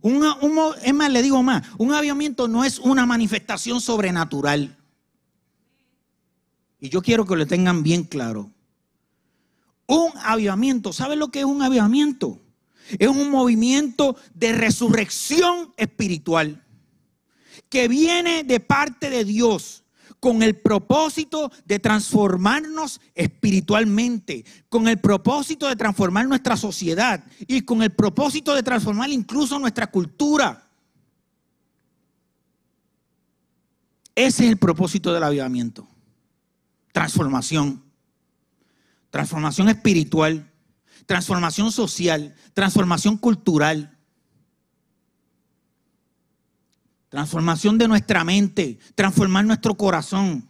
Un, 0.00 0.24
es 0.82 0.94
más, 0.94 1.10
le 1.10 1.22
digo 1.22 1.42
más, 1.42 1.66
un 1.76 1.92
avivamiento 1.92 2.48
no 2.48 2.64
es 2.64 2.78
una 2.78 3.06
manifestación 3.06 3.80
sobrenatural. 3.80 4.76
Y 6.80 6.88
yo 6.88 7.02
quiero 7.02 7.26
que 7.26 7.36
lo 7.36 7.46
tengan 7.46 7.82
bien 7.82 8.04
claro. 8.04 8.50
Un 9.86 10.12
avivamiento, 10.22 10.92
¿sabe 10.92 11.16
lo 11.16 11.28
que 11.28 11.40
es 11.40 11.44
un 11.44 11.62
avivamiento? 11.62 12.40
Es 12.98 13.08
un 13.08 13.30
movimiento 13.30 14.16
de 14.34 14.52
resurrección 14.52 15.72
espiritual 15.76 16.64
que 17.68 17.88
viene 17.88 18.44
de 18.44 18.60
parte 18.60 19.10
de 19.10 19.24
Dios 19.24 19.84
con 20.20 20.42
el 20.42 20.56
propósito 20.56 21.50
de 21.64 21.78
transformarnos 21.78 23.00
espiritualmente, 23.14 24.44
con 24.68 24.88
el 24.88 24.98
propósito 24.98 25.68
de 25.68 25.76
transformar 25.76 26.26
nuestra 26.26 26.56
sociedad 26.56 27.24
y 27.46 27.62
con 27.62 27.82
el 27.82 27.90
propósito 27.90 28.54
de 28.54 28.62
transformar 28.62 29.10
incluso 29.10 29.58
nuestra 29.58 29.86
cultura. 29.88 30.68
Ese 34.14 34.44
es 34.44 34.50
el 34.50 34.56
propósito 34.56 35.12
del 35.12 35.22
avivamiento. 35.22 35.86
Transformación. 36.92 37.84
Transformación 39.10 39.68
espiritual, 39.68 40.50
transformación 41.06 41.72
social, 41.72 42.34
transformación 42.52 43.16
cultural. 43.16 43.97
Transformación 47.08 47.78
de 47.78 47.88
nuestra 47.88 48.22
mente, 48.22 48.78
transformar 48.94 49.44
nuestro 49.44 49.74
corazón. 49.74 50.46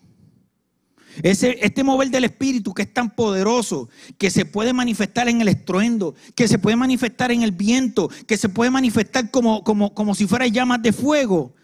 Ese, 1.22 1.56
este 1.62 1.84
mover 1.84 2.10
del 2.10 2.24
Espíritu 2.24 2.74
que 2.74 2.82
es 2.82 2.92
tan 2.92 3.14
poderoso, 3.14 3.88
que 4.18 4.30
se 4.30 4.44
puede 4.44 4.72
manifestar 4.72 5.28
en 5.28 5.40
el 5.40 5.48
estruendo, 5.48 6.14
que 6.34 6.48
se 6.48 6.58
puede 6.58 6.76
manifestar 6.76 7.30
en 7.30 7.42
el 7.42 7.52
viento, 7.52 8.10
que 8.26 8.36
se 8.36 8.48
puede 8.48 8.70
manifestar 8.70 9.30
como, 9.30 9.62
como, 9.62 9.94
como 9.94 10.14
si 10.14 10.26
fuera 10.26 10.46
llamas 10.48 10.82
de 10.82 10.92
fuego, 10.92 11.54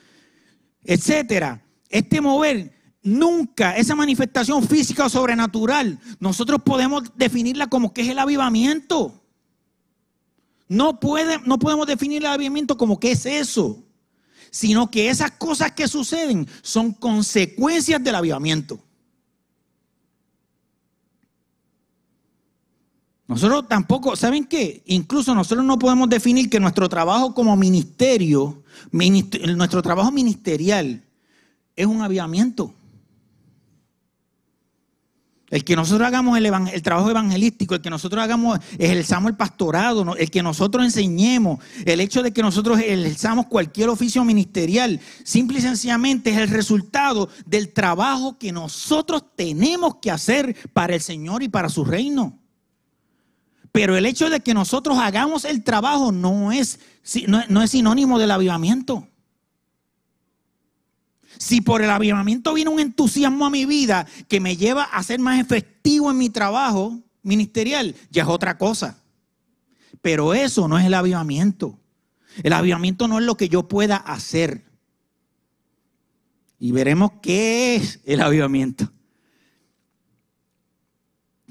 etcétera. 0.84 1.64
Este 1.88 2.20
mover 2.20 2.72
nunca, 3.02 3.76
esa 3.76 3.94
manifestación 3.96 4.62
física 4.62 5.06
o 5.06 5.08
sobrenatural, 5.08 5.98
nosotros 6.20 6.62
podemos 6.64 7.12
definirla 7.16 7.66
como 7.66 7.92
que 7.92 8.02
es 8.02 8.08
el 8.08 8.18
avivamiento. 8.18 9.22
No, 10.68 10.98
puede, 10.98 11.40
no 11.44 11.58
podemos 11.58 11.86
definir 11.86 12.18
el 12.18 12.26
avivamiento 12.26 12.76
como 12.76 12.98
que 12.98 13.12
es 13.12 13.26
eso 13.26 13.83
sino 14.54 14.88
que 14.88 15.08
esas 15.10 15.32
cosas 15.32 15.72
que 15.72 15.88
suceden 15.88 16.46
son 16.62 16.92
consecuencias 16.92 18.02
del 18.04 18.14
avivamiento. 18.14 18.78
Nosotros 23.26 23.66
tampoco, 23.66 24.14
¿saben 24.14 24.44
qué? 24.44 24.84
Incluso 24.86 25.34
nosotros 25.34 25.66
no 25.66 25.76
podemos 25.76 26.08
definir 26.08 26.48
que 26.48 26.60
nuestro 26.60 26.88
trabajo 26.88 27.34
como 27.34 27.56
ministerio, 27.56 28.62
nuestro 28.92 29.82
trabajo 29.82 30.12
ministerial 30.12 31.02
es 31.74 31.86
un 31.86 32.02
avivamiento. 32.02 32.72
El 35.50 35.62
que 35.62 35.76
nosotros 35.76 36.06
hagamos 36.06 36.38
el, 36.38 36.82
trabajo 36.82 37.10
evangelístico, 37.10 37.74
el 37.74 37.82
que 37.82 37.90
nosotros 37.90 38.22
hagamos, 38.22 38.58
ejerzamos 38.78 39.30
el 39.30 39.36
pastorado, 39.36 40.16
el 40.16 40.30
que 40.30 40.42
nosotros 40.42 40.84
enseñemos, 40.84 41.58
el 41.84 42.00
hecho 42.00 42.22
de 42.22 42.32
que 42.32 42.42
nosotros 42.42 42.80
ejerzamos 42.80 43.46
cualquier 43.46 43.90
oficio 43.90 44.24
ministerial, 44.24 45.00
simple 45.22 45.58
y 45.58 45.62
sencillamente 45.62 46.30
es 46.30 46.38
el 46.38 46.48
resultado 46.48 47.28
del 47.44 47.72
trabajo 47.72 48.38
que 48.38 48.52
nosotros 48.52 49.22
tenemos 49.36 49.96
que 49.96 50.10
hacer 50.10 50.56
para 50.72 50.94
el 50.94 51.02
Señor 51.02 51.42
y 51.42 51.48
para 51.48 51.68
su 51.68 51.84
reino. 51.84 52.38
Pero 53.70 53.96
el 53.96 54.06
hecho 54.06 54.30
de 54.30 54.40
que 54.40 54.54
nosotros 54.54 54.98
hagamos 54.98 55.44
el 55.44 55.62
trabajo 55.62 56.10
no 56.10 56.52
es, 56.52 56.80
no 57.28 57.62
es 57.62 57.70
sinónimo 57.70 58.18
del 58.18 58.30
avivamiento. 58.30 59.08
Si 61.38 61.60
por 61.60 61.82
el 61.82 61.90
avivamiento 61.90 62.54
viene 62.54 62.70
un 62.70 62.80
entusiasmo 62.80 63.46
a 63.46 63.50
mi 63.50 63.66
vida 63.66 64.06
que 64.28 64.40
me 64.40 64.56
lleva 64.56 64.84
a 64.84 65.02
ser 65.02 65.20
más 65.20 65.40
efectivo 65.40 66.10
en 66.10 66.18
mi 66.18 66.30
trabajo 66.30 67.00
ministerial, 67.22 67.94
ya 68.10 68.22
es 68.22 68.28
otra 68.28 68.58
cosa. 68.58 68.98
Pero 70.02 70.34
eso 70.34 70.68
no 70.68 70.78
es 70.78 70.84
el 70.84 70.94
avivamiento. 70.94 71.78
El 72.42 72.52
avivamiento 72.52 73.08
no 73.08 73.18
es 73.18 73.24
lo 73.24 73.36
que 73.36 73.48
yo 73.48 73.68
pueda 73.68 73.96
hacer. 73.96 74.64
Y 76.58 76.72
veremos 76.72 77.12
qué 77.22 77.76
es 77.76 78.00
el 78.04 78.20
avivamiento. 78.20 78.93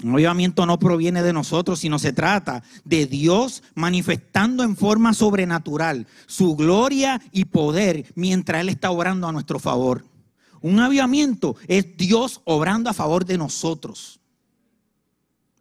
Un 0.04 0.12
avivamiento 0.12 0.66
no 0.66 0.78
proviene 0.78 1.22
de 1.22 1.32
nosotros, 1.32 1.80
sino 1.80 1.98
se 1.98 2.12
trata 2.12 2.62
de 2.84 3.06
Dios 3.06 3.62
manifestando 3.74 4.62
en 4.62 4.76
forma 4.76 5.14
sobrenatural 5.14 6.06
su 6.26 6.56
gloria 6.56 7.22
y 7.32 7.46
poder 7.46 8.12
mientras 8.14 8.60
Él 8.60 8.68
está 8.68 8.90
obrando 8.90 9.26
a 9.26 9.32
nuestro 9.32 9.58
favor. 9.58 10.04
Un 10.60 10.78
avivamiento 10.78 11.56
es 11.68 11.96
Dios 11.96 12.42
obrando 12.44 12.90
a 12.90 12.92
favor 12.92 13.24
de 13.24 13.38
nosotros. 13.38 14.20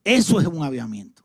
Eso 0.03 0.41
es 0.41 0.47
un 0.47 0.62
avivamiento. 0.62 1.23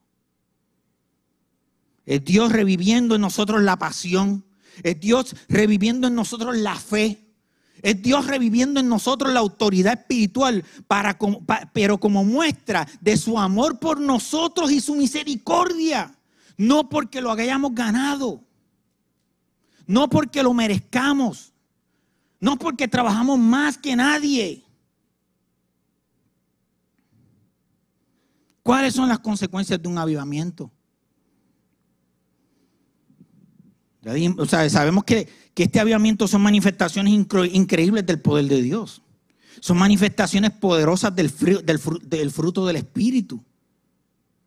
Es 2.07 2.25
Dios 2.25 2.53
reviviendo 2.53 3.17
en 3.17 3.21
nosotros 3.23 3.61
la 3.63 3.81
pasión. 3.81 4.45
Es 4.85 5.01
Dios 5.01 5.35
reviviendo 5.49 6.07
en 6.07 6.15
nosotros 6.15 6.57
la 6.57 6.77
fe. 6.77 7.28
Es 7.83 8.03
Dios 8.03 8.27
reviviendo 8.27 8.81
en 8.81 8.89
nosotros 8.89 9.33
la 9.33 9.41
autoridad 9.41 9.99
espiritual, 9.99 10.65
pero 11.73 11.99
como 11.99 12.25
muestra 12.25 12.87
de 13.01 13.17
su 13.17 13.39
amor 13.39 13.79
por 13.79 14.01
nosotros 14.01 14.71
y 14.71 14.81
su 14.81 14.95
misericordia. 14.95 16.15
No 16.57 16.89
porque 16.89 17.21
lo 17.21 17.31
hayamos 17.31 17.75
ganado. 17.75 18.43
No 19.87 20.09
porque 20.09 20.43
lo 20.43 20.53
merezcamos. 20.53 21.53
No 22.41 22.57
porque 22.59 22.89
trabajamos 22.89 23.39
más 23.39 23.79
que 23.79 23.97
nadie. 23.97 24.65
¿Cuáles 28.63 28.95
son 28.95 29.09
las 29.09 29.21
consecuencias 29.21 29.81
de 29.81 29.89
un 29.89 29.97
avivamiento? 29.97 30.71
O 34.37 34.47
sea, 34.47 34.69
sabemos 34.71 35.05
que, 35.05 35.29
este 35.65 35.81
avivamiento 35.81 36.29
son 36.29 36.43
manifestaciones 36.43 37.13
increíbles 37.13 38.07
del 38.07 38.21
poder 38.21 38.47
de 38.47 38.63
Dios. 38.63 39.03
Son 39.61 39.77
manifestaciones 39.77 40.53
poderosas 40.53 41.15
del, 41.15 41.33
del 42.03 42.31
fruto 42.31 42.67
del 42.67 42.77
Espíritu. 42.77 43.43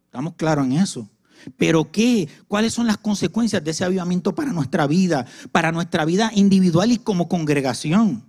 Estamos 0.05 0.35
claros 0.35 0.65
en 0.65 0.73
eso. 0.73 1.09
Pero 1.57 1.91
¿qué? 1.91 2.29
¿Cuáles 2.47 2.73
son 2.73 2.87
las 2.87 2.97
consecuencias 2.97 3.63
de 3.63 3.71
ese 3.71 3.83
avivamiento 3.83 4.35
para 4.35 4.53
nuestra 4.53 4.87
vida, 4.87 5.25
para 5.51 5.71
nuestra 5.71 6.05
vida 6.05 6.31
individual 6.35 6.91
y 6.91 6.97
como 6.97 7.27
congregación? 7.27 8.23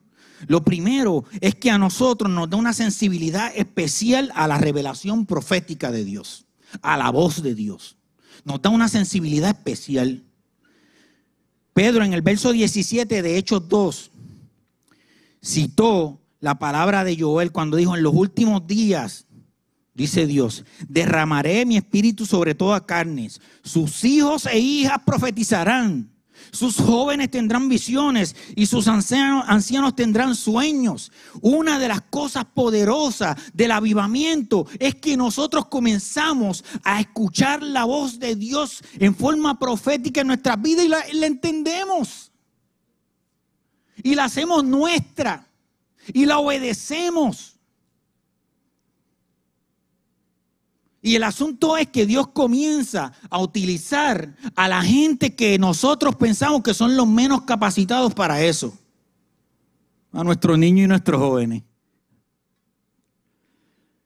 Lo 0.46 0.64
primero 0.64 1.24
es 1.40 1.54
que 1.54 1.70
a 1.70 1.78
nosotros 1.78 2.30
nos 2.30 2.50
da 2.50 2.56
una 2.56 2.72
sensibilidad 2.72 3.52
especial 3.54 4.32
a 4.34 4.48
la 4.48 4.58
revelación 4.58 5.26
profética 5.26 5.92
de 5.92 6.04
Dios, 6.04 6.46
a 6.80 6.96
la 6.96 7.10
voz 7.10 7.42
de 7.42 7.54
Dios. 7.54 7.96
Nos 8.44 8.60
da 8.60 8.70
una 8.70 8.88
sensibilidad 8.88 9.50
especial. 9.50 10.24
Pedro 11.74 12.04
en 12.04 12.12
el 12.12 12.22
verso 12.22 12.52
17 12.52 13.22
de 13.22 13.36
Hechos 13.38 13.68
2 13.68 14.10
citó 15.42 16.20
la 16.40 16.58
palabra 16.58 17.04
de 17.04 17.18
Joel 17.18 17.52
cuando 17.52 17.76
dijo, 17.76 17.96
en 17.96 18.02
los 18.02 18.14
últimos 18.14 18.66
días, 18.66 19.26
dice 19.94 20.26
Dios, 20.26 20.64
derramaré 20.88 21.64
mi 21.64 21.76
espíritu 21.76 22.26
sobre 22.26 22.54
toda 22.54 22.84
carnes, 22.84 23.40
sus 23.62 24.04
hijos 24.04 24.46
e 24.46 24.58
hijas 24.58 25.00
profetizarán 25.04 26.11
sus 26.52 26.76
jóvenes 26.76 27.30
tendrán 27.30 27.70
visiones 27.70 28.36
y 28.54 28.66
sus 28.66 28.86
ancianos, 28.86 29.44
ancianos, 29.48 29.96
tendrán 29.96 30.34
sueños. 30.34 31.10
Una 31.40 31.78
de 31.78 31.88
las 31.88 32.02
cosas 32.02 32.44
poderosas 32.44 33.36
del 33.54 33.70
avivamiento 33.70 34.66
es 34.78 34.94
que 34.96 35.16
nosotros 35.16 35.66
comenzamos 35.66 36.62
a 36.84 37.00
escuchar 37.00 37.62
la 37.62 37.84
voz 37.84 38.18
de 38.18 38.36
Dios 38.36 38.84
en 38.98 39.14
forma 39.16 39.58
profética 39.58 40.20
en 40.20 40.26
nuestra 40.26 40.56
vida 40.56 40.84
y 40.84 40.88
la, 40.88 41.02
la 41.14 41.26
entendemos. 41.26 42.30
Y 44.02 44.14
la 44.14 44.24
hacemos 44.24 44.62
nuestra 44.62 45.46
y 46.12 46.26
la 46.26 46.38
obedecemos. 46.38 47.51
Y 51.04 51.16
el 51.16 51.24
asunto 51.24 51.76
es 51.76 51.88
que 51.88 52.06
Dios 52.06 52.28
comienza 52.28 53.12
a 53.28 53.40
utilizar 53.40 54.36
a 54.54 54.68
la 54.68 54.82
gente 54.82 55.34
que 55.34 55.58
nosotros 55.58 56.14
pensamos 56.14 56.62
que 56.62 56.72
son 56.72 56.96
los 56.96 57.08
menos 57.08 57.42
capacitados 57.42 58.14
para 58.14 58.40
eso. 58.40 58.72
A 60.12 60.22
nuestros 60.22 60.56
niños 60.56 60.84
y 60.84 60.88
nuestros 60.88 61.20
jóvenes. 61.20 61.64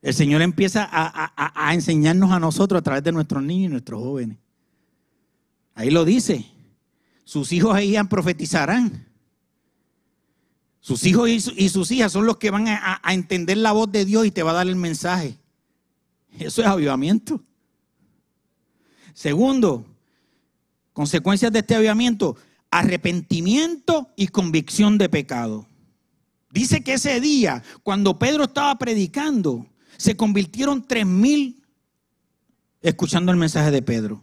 El 0.00 0.14
Señor 0.14 0.40
empieza 0.40 0.88
a, 0.90 1.74
enseñarnos 1.74 2.30
a 2.32 2.40
nosotros 2.40 2.78
a 2.78 2.82
través 2.82 3.04
de 3.04 3.12
nuestros 3.12 3.42
niños 3.42 3.66
y 3.66 3.72
nuestros 3.72 4.00
jóvenes. 4.00 4.38
Ahí 5.74 5.90
lo 5.90 6.04
dice. 6.06 6.46
Sus 7.24 7.52
hijos 7.52 7.74
ahí 7.74 7.96
profetizarán. 8.08 9.06
Sus 10.80 11.04
hijos 11.04 11.28
y, 11.28 11.68
sus 11.68 11.90
hijas 11.90 12.12
son 12.12 12.24
los 12.24 12.38
que 12.38 12.50
van 12.50 12.68
a, 12.68 13.02
entender 13.12 13.58
la 13.58 13.72
voz 13.72 13.90
de 13.92 14.04
Dios 14.06 14.24
y 14.24 14.30
te 14.30 14.42
va 14.42 14.52
a 14.52 14.54
dar 14.54 14.68
el 14.68 14.76
mensaje. 14.76 15.36
Eso 16.38 16.62
es 16.62 16.66
avivamiento. 16.66 17.42
Segundo, 19.14 19.86
consecuencias 20.92 21.50
de 21.52 21.60
este 21.60 21.74
avivamiento, 21.74 22.36
arrepentimiento 22.70 24.10
y 24.16 24.28
convicción 24.28 24.98
de 24.98 25.08
pecado. 25.08 25.66
Dice 26.50 26.82
que 26.82 26.94
ese 26.94 27.20
día, 27.20 27.62
cuando 27.82 28.18
Pedro 28.18 28.44
estaba 28.44 28.76
predicando, 28.76 29.66
se 29.96 30.16
convirtieron 30.16 30.86
tres 30.86 31.06
mil 31.06 31.62
escuchando 32.82 33.32
el 33.32 33.38
mensaje 33.38 33.70
de 33.70 33.82
Pedro. 33.82 34.22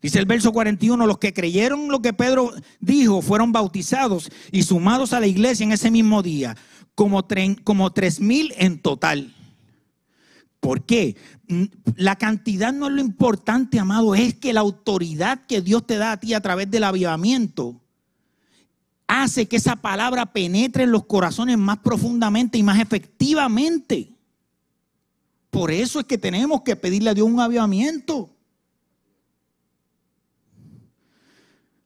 Dice 0.00 0.18
el 0.18 0.26
verso 0.26 0.52
41, 0.52 1.06
los 1.06 1.18
que 1.18 1.32
creyeron 1.32 1.88
lo 1.88 2.00
que 2.00 2.12
Pedro 2.12 2.52
dijo 2.80 3.20
fueron 3.20 3.50
bautizados 3.50 4.30
y 4.52 4.62
sumados 4.62 5.12
a 5.12 5.20
la 5.20 5.26
iglesia 5.26 5.64
en 5.64 5.72
ese 5.72 5.90
mismo 5.90 6.22
día, 6.22 6.56
como, 6.94 7.26
como 7.64 7.92
tres 7.92 8.20
mil 8.20 8.52
en 8.56 8.78
total. 8.78 9.34
¿Por 10.60 10.84
qué? 10.84 11.16
Mm, 11.48 11.64
la 11.96 12.16
cantidad 12.16 12.72
no 12.72 12.88
es 12.88 12.92
lo 12.92 13.00
importante, 13.00 13.78
amado, 13.78 14.14
es 14.14 14.34
que 14.34 14.52
la 14.52 14.60
autoridad 14.60 15.46
que 15.46 15.60
Dios 15.60 15.86
te 15.86 15.96
da 15.96 16.12
a 16.12 16.20
ti 16.20 16.34
a 16.34 16.40
través 16.40 16.70
del 16.70 16.84
avivamiento 16.84 17.80
hace 19.06 19.46
que 19.46 19.56
esa 19.56 19.76
palabra 19.76 20.26
penetre 20.26 20.84
en 20.84 20.92
los 20.92 21.06
corazones 21.06 21.56
más 21.56 21.78
profundamente 21.78 22.58
y 22.58 22.62
más 22.62 22.78
efectivamente. 22.78 24.12
Por 25.50 25.70
eso 25.70 26.00
es 26.00 26.06
que 26.06 26.18
tenemos 26.18 26.60
que 26.62 26.76
pedirle 26.76 27.10
a 27.10 27.14
Dios 27.14 27.26
un 27.26 27.40
avivamiento. 27.40 28.30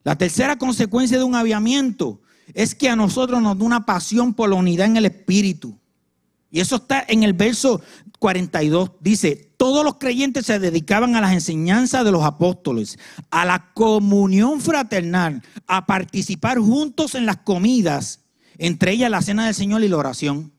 La 0.02 0.18
tercera 0.18 0.58
consecuencia 0.58 1.16
de 1.16 1.22
un 1.22 1.36
avivamiento 1.36 2.20
es 2.54 2.74
que 2.74 2.88
a 2.88 2.96
nosotros 2.96 3.40
nos 3.40 3.56
da 3.56 3.64
una 3.64 3.86
pasión 3.86 4.34
por 4.34 4.50
la 4.50 4.56
unidad 4.56 4.86
en 4.86 4.96
el 4.96 5.04
espíritu. 5.04 5.78
Y 6.50 6.60
eso 6.60 6.76
está 6.76 7.04
en 7.08 7.22
el 7.22 7.32
verso 7.32 7.80
42. 8.22 8.92
Dice, 9.00 9.52
todos 9.56 9.84
los 9.84 9.96
creyentes 9.96 10.46
se 10.46 10.58
dedicaban 10.58 11.16
a 11.16 11.20
las 11.20 11.32
enseñanzas 11.32 12.04
de 12.04 12.12
los 12.12 12.22
apóstoles, 12.22 12.98
a 13.30 13.44
la 13.44 13.72
comunión 13.74 14.60
fraternal, 14.60 15.42
a 15.66 15.86
participar 15.86 16.58
juntos 16.58 17.16
en 17.16 17.26
las 17.26 17.38
comidas, 17.38 18.20
entre 18.58 18.92
ellas 18.92 19.10
la 19.10 19.22
cena 19.22 19.46
del 19.46 19.54
Señor 19.54 19.82
y 19.82 19.88
la 19.88 19.96
oración 19.96 20.52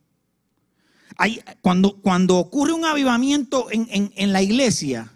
cuando, 1.62 1.96
cuando 2.02 2.38
ocurre 2.38 2.74
un 2.74 2.86
avivamiento 2.86 3.68
en, 3.72 4.34
la 4.34 4.42
iglesia, 4.42 5.12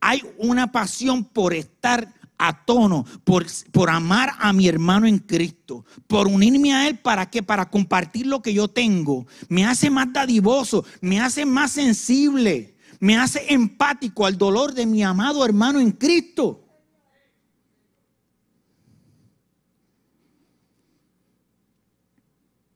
hay 0.00 0.22
una 0.38 0.72
pasión 0.72 1.24
por 1.24 1.54
estar 1.54 2.12
a 2.42 2.64
tono, 2.64 3.04
por, 3.22 3.46
por, 3.70 3.88
amar 3.88 4.32
a 4.40 4.52
mi 4.52 4.66
hermano 4.66 5.06
en 5.06 5.18
Cristo, 5.18 5.84
por 6.08 6.26
unirme 6.26 6.74
a 6.74 6.88
Él 6.88 6.98
para 6.98 7.30
que 7.30 7.40
para 7.40 7.70
compartir 7.70 8.26
lo 8.26 8.42
que 8.42 8.52
yo 8.52 8.66
tengo. 8.66 9.26
Me 9.48 9.64
hace 9.64 9.90
más 9.90 10.12
dadivoso, 10.12 10.84
me 11.00 11.20
hace 11.20 11.46
más 11.46 11.70
sensible, 11.70 12.74
me 12.98 13.16
hace 13.16 13.46
empático 13.48 14.26
al 14.26 14.36
dolor 14.36 14.74
de 14.74 14.86
mi 14.86 15.04
amado 15.04 15.44
hermano 15.44 15.78
en 15.78 15.92
Cristo. 15.92 16.64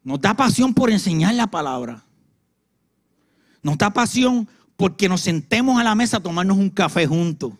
Nos 0.04 0.20
da 0.20 0.34
pasión 0.34 0.72
por 0.72 0.90
enseñar 0.92 1.34
la 1.34 1.48
palabra. 1.48 2.04
Nos 3.60 3.76
da 3.76 3.92
pasión 3.92 4.48
porque 4.76 5.08
nos 5.08 5.22
sentemos 5.22 5.80
a 5.80 5.82
la 5.82 5.96
mesa 5.96 6.18
a 6.18 6.22
tomarnos 6.22 6.56
un 6.56 6.70
café 6.70 7.08
juntos. 7.08 7.52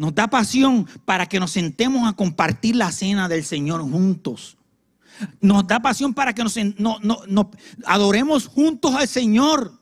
Nos 0.00 0.14
da 0.14 0.28
pasión 0.28 0.88
para 1.04 1.26
que 1.26 1.38
nos 1.38 1.50
sentemos 1.50 2.08
a 2.08 2.14
compartir 2.14 2.74
la 2.74 2.90
cena 2.90 3.28
del 3.28 3.44
Señor 3.44 3.82
juntos. 3.82 4.56
Nos 5.42 5.66
da 5.66 5.78
pasión 5.80 6.14
para 6.14 6.32
que 6.32 6.42
nos, 6.42 6.56
adoremos 7.84 8.46
juntos 8.46 8.94
al 8.94 9.06
Señor. 9.06 9.78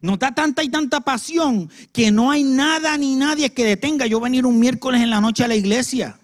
Nos 0.00 0.20
da 0.20 0.32
tanta 0.32 0.62
y 0.62 0.68
tanta 0.68 1.00
pasión 1.00 1.68
que 1.92 2.12
no 2.12 2.30
hay 2.30 2.44
nada 2.44 2.96
ni 2.96 3.16
nadie 3.16 3.52
que 3.52 3.64
detenga 3.64 4.06
yo 4.06 4.20
venir 4.20 4.46
un 4.46 4.60
miércoles 4.60 5.02
en 5.02 5.10
la 5.10 5.20
noche 5.20 5.42
a 5.42 5.48
la 5.48 5.56
iglesia. 5.56 6.20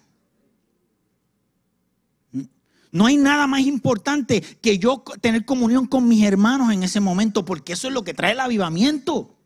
No 2.92 3.06
hay 3.06 3.16
nada 3.16 3.48
más 3.48 3.62
importante 3.62 4.42
que 4.62 4.78
yo 4.78 5.02
tener 5.20 5.44
comunión 5.44 5.88
con 5.88 6.06
mis 6.06 6.22
hermanos 6.22 6.72
en 6.72 6.85
ese 6.85 7.00
momento, 7.00 7.44
porque 7.44 7.72
eso 7.72 7.88
es 7.88 7.94
lo 7.94 8.04
que 8.04 8.14
trae 8.14 8.30
el 8.30 8.38
avivamiento. 8.38 9.39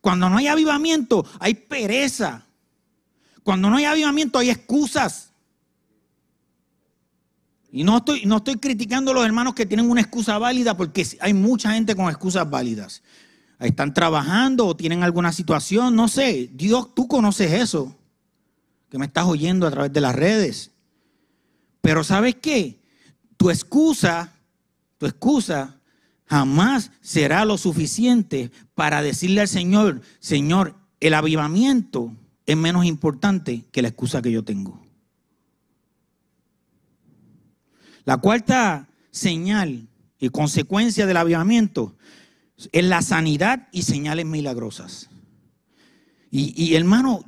Cuando 0.00 0.28
no 0.28 0.38
hay 0.38 0.46
avivamiento, 0.46 1.24
hay 1.38 1.54
pereza. 1.54 2.46
Cuando 3.42 3.70
no 3.70 3.76
hay 3.76 3.84
avivamiento, 3.84 4.38
hay 4.38 4.50
excusas. 4.50 5.32
Y 7.70 7.84
no 7.84 7.98
estoy, 7.98 8.26
no 8.26 8.36
estoy 8.36 8.56
criticando 8.56 9.10
a 9.10 9.14
los 9.14 9.24
hermanos 9.24 9.54
que 9.54 9.66
tienen 9.66 9.90
una 9.90 10.00
excusa 10.00 10.38
válida, 10.38 10.76
porque 10.76 11.06
hay 11.20 11.34
mucha 11.34 11.72
gente 11.72 11.96
con 11.96 12.08
excusas 12.08 12.48
válidas. 12.48 13.02
Están 13.58 13.94
trabajando 13.94 14.66
o 14.66 14.76
tienen 14.76 15.02
alguna 15.02 15.32
situación, 15.32 15.94
no 15.94 16.08
sé. 16.08 16.50
Dios, 16.52 16.94
tú 16.94 17.08
conoces 17.08 17.52
eso, 17.52 17.96
que 18.90 18.98
me 18.98 19.06
estás 19.06 19.24
oyendo 19.24 19.66
a 19.66 19.70
través 19.70 19.92
de 19.92 20.00
las 20.00 20.14
redes. 20.14 20.70
Pero 21.80 22.04
¿sabes 22.04 22.36
qué? 22.36 22.80
Tu 23.36 23.50
excusa, 23.50 24.32
tu 24.98 25.06
excusa 25.06 25.76
jamás 26.32 26.90
será 27.02 27.44
lo 27.44 27.58
suficiente 27.58 28.50
para 28.74 29.02
decirle 29.02 29.42
al 29.42 29.48
Señor, 29.48 30.00
Señor, 30.18 30.74
el 30.98 31.12
avivamiento 31.12 32.10
es 32.46 32.56
menos 32.56 32.86
importante 32.86 33.66
que 33.70 33.82
la 33.82 33.88
excusa 33.88 34.22
que 34.22 34.32
yo 34.32 34.42
tengo. 34.42 34.82
La 38.06 38.16
cuarta 38.16 38.88
señal 39.10 39.88
y 40.18 40.30
consecuencia 40.30 41.04
del 41.04 41.18
avivamiento 41.18 41.98
es 42.72 42.84
la 42.86 43.02
sanidad 43.02 43.68
y 43.70 43.82
señales 43.82 44.24
milagrosas. 44.24 45.10
Y, 46.30 46.54
y 46.56 46.76
hermano, 46.76 47.26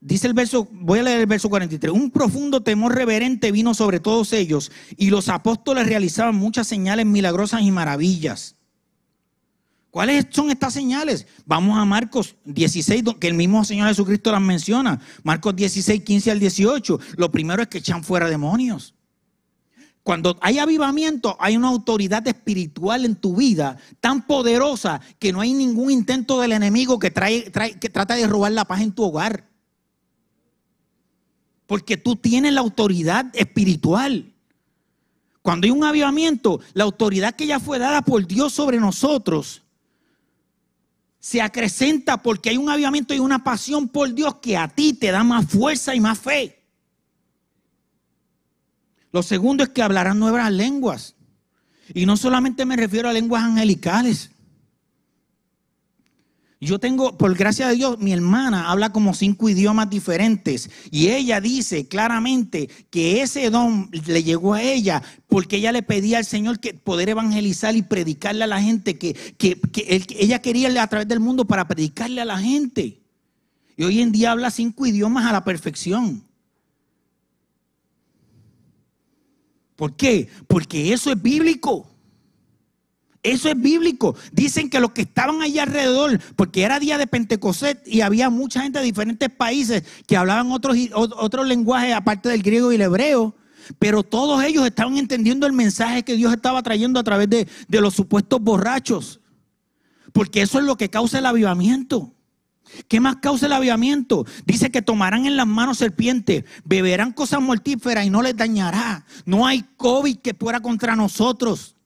Dice 0.00 0.28
el 0.28 0.32
verso, 0.32 0.68
voy 0.70 1.00
a 1.00 1.02
leer 1.02 1.20
el 1.20 1.26
verso 1.26 1.48
43. 1.48 1.92
Un 1.92 2.10
profundo 2.10 2.62
temor 2.62 2.94
reverente 2.94 3.50
vino 3.50 3.74
sobre 3.74 3.98
todos 3.98 4.32
ellos 4.32 4.70
y 4.96 5.10
los 5.10 5.28
apóstoles 5.28 5.86
realizaban 5.86 6.36
muchas 6.36 6.68
señales 6.68 7.04
milagrosas 7.04 7.62
y 7.62 7.70
maravillas. 7.72 8.54
¿Cuáles 9.90 10.26
son 10.30 10.50
estas 10.50 10.74
señales? 10.74 11.26
Vamos 11.46 11.76
a 11.76 11.84
Marcos 11.84 12.36
16, 12.44 13.02
que 13.18 13.26
el 13.26 13.34
mismo 13.34 13.64
Señor 13.64 13.88
Jesucristo 13.88 14.30
las 14.30 14.40
menciona. 14.40 15.00
Marcos 15.24 15.56
16, 15.56 16.04
15 16.04 16.30
al 16.30 16.38
18. 16.38 17.00
Lo 17.16 17.32
primero 17.32 17.62
es 17.62 17.68
que 17.68 17.78
echan 17.78 18.04
fuera 18.04 18.28
demonios. 18.28 18.94
Cuando 20.04 20.38
hay 20.40 20.58
avivamiento, 20.58 21.36
hay 21.40 21.56
una 21.56 21.68
autoridad 21.68 22.26
espiritual 22.28 23.04
en 23.04 23.16
tu 23.16 23.36
vida 23.36 23.76
tan 24.00 24.26
poderosa 24.26 25.00
que 25.18 25.32
no 25.32 25.40
hay 25.40 25.52
ningún 25.52 25.90
intento 25.90 26.40
del 26.40 26.52
enemigo 26.52 26.98
que, 26.98 27.10
trae, 27.10 27.50
que 27.50 27.88
trata 27.88 28.14
de 28.14 28.26
robar 28.26 28.52
la 28.52 28.66
paz 28.66 28.82
en 28.82 28.92
tu 28.92 29.02
hogar. 29.04 29.47
Porque 31.68 31.96
tú 31.96 32.16
tienes 32.16 32.52
la 32.52 32.60
autoridad 32.60 33.26
espiritual. 33.34 34.32
Cuando 35.42 35.66
hay 35.66 35.70
un 35.70 35.84
avivamiento, 35.84 36.58
la 36.72 36.82
autoridad 36.82 37.36
que 37.36 37.46
ya 37.46 37.60
fue 37.60 37.78
dada 37.78 38.02
por 38.02 38.26
Dios 38.26 38.52
sobre 38.52 38.80
nosotros 38.80 39.62
se 41.20 41.42
acrecenta 41.42 42.22
porque 42.22 42.48
hay 42.48 42.56
un 42.56 42.70
avivamiento 42.70 43.12
y 43.12 43.18
una 43.18 43.44
pasión 43.44 43.88
por 43.88 44.14
Dios 44.14 44.36
que 44.36 44.56
a 44.56 44.66
ti 44.66 44.94
te 44.94 45.10
da 45.10 45.22
más 45.22 45.46
fuerza 45.46 45.94
y 45.94 46.00
más 46.00 46.18
fe. 46.18 46.58
Lo 49.12 49.22
segundo 49.22 49.62
es 49.62 49.68
que 49.68 49.82
hablarán 49.82 50.18
nuevas 50.18 50.50
lenguas. 50.50 51.16
Y 51.92 52.06
no 52.06 52.16
solamente 52.16 52.64
me 52.64 52.76
refiero 52.76 53.10
a 53.10 53.12
lenguas 53.12 53.42
angelicales. 53.42 54.30
Yo 56.60 56.80
tengo, 56.80 57.16
por 57.16 57.36
gracia 57.36 57.68
de 57.68 57.76
Dios, 57.76 57.98
mi 58.00 58.12
hermana 58.12 58.70
habla 58.70 58.92
como 58.92 59.14
cinco 59.14 59.48
idiomas 59.48 59.88
diferentes 59.88 60.68
y 60.90 61.08
ella 61.10 61.40
dice 61.40 61.86
claramente 61.86 62.68
que 62.90 63.22
ese 63.22 63.48
don 63.50 63.88
le 63.92 64.24
llegó 64.24 64.54
a 64.54 64.62
ella 64.62 65.04
porque 65.28 65.58
ella 65.58 65.70
le 65.70 65.84
pedía 65.84 66.18
al 66.18 66.24
Señor 66.24 66.58
que 66.58 66.74
poder 66.74 67.10
evangelizar 67.10 67.76
y 67.76 67.82
predicarle 67.82 68.42
a 68.42 68.48
la 68.48 68.60
gente, 68.60 68.98
que, 68.98 69.14
que, 69.38 69.60
ella 70.18 70.40
quería 70.40 70.82
a 70.82 70.86
través 70.88 71.06
del 71.06 71.20
mundo 71.20 71.44
para 71.44 71.68
predicarle 71.68 72.20
a 72.20 72.24
la 72.24 72.38
gente. 72.38 73.02
Y 73.76 73.84
hoy 73.84 74.00
en 74.00 74.10
día 74.10 74.32
habla 74.32 74.50
cinco 74.50 74.84
idiomas 74.84 75.26
a 75.26 75.32
la 75.32 75.44
perfección. 75.44 76.24
¿Por 79.76 79.94
qué? 79.94 80.28
Porque 80.48 80.92
eso 80.92 81.12
es 81.12 81.22
bíblico. 81.22 81.88
Eso 83.22 83.48
es 83.48 83.60
bíblico. 83.60 84.16
Dicen 84.32 84.70
que 84.70 84.80
los 84.80 84.92
que 84.92 85.02
estaban 85.02 85.42
allí 85.42 85.58
alrededor, 85.58 86.20
porque 86.36 86.62
era 86.62 86.78
día 86.78 86.98
de 86.98 87.06
Pentecostés 87.06 87.78
y 87.84 88.00
había 88.00 88.30
mucha 88.30 88.62
gente 88.62 88.78
de 88.78 88.84
diferentes 88.84 89.28
países 89.28 89.82
que 90.06 90.16
hablaban 90.16 90.52
otros, 90.52 90.76
otros 90.94 91.46
lenguajes 91.46 91.94
aparte 91.94 92.28
del 92.28 92.42
griego 92.42 92.70
y 92.70 92.76
el 92.76 92.82
hebreo, 92.82 93.34
pero 93.78 94.02
todos 94.02 94.42
ellos 94.44 94.64
estaban 94.64 94.96
entendiendo 94.96 95.46
el 95.46 95.52
mensaje 95.52 96.04
que 96.04 96.16
Dios 96.16 96.32
estaba 96.32 96.62
trayendo 96.62 97.00
a 97.00 97.04
través 97.04 97.28
de, 97.28 97.48
de 97.66 97.80
los 97.80 97.94
supuestos 97.94 98.40
borrachos. 98.40 99.20
Porque 100.12 100.42
eso 100.42 100.58
es 100.58 100.64
lo 100.64 100.76
que 100.76 100.88
causa 100.88 101.18
el 101.18 101.26
avivamiento. 101.26 102.14
¿Qué 102.86 103.00
más 103.00 103.16
causa 103.16 103.46
el 103.46 103.52
avivamiento? 103.52 104.26
Dice 104.46 104.70
que 104.70 104.82
tomarán 104.82 105.26
en 105.26 105.36
las 105.36 105.46
manos 105.46 105.78
serpientes, 105.78 106.44
beberán 106.64 107.12
cosas 107.12 107.40
mortíferas 107.40 108.06
y 108.06 108.10
no 108.10 108.22
les 108.22 108.36
dañará. 108.36 109.04
No 109.24 109.46
hay 109.46 109.64
COVID 109.76 110.18
que 110.18 110.34
pueda 110.34 110.60
contra 110.60 110.94
nosotros. 110.94 111.76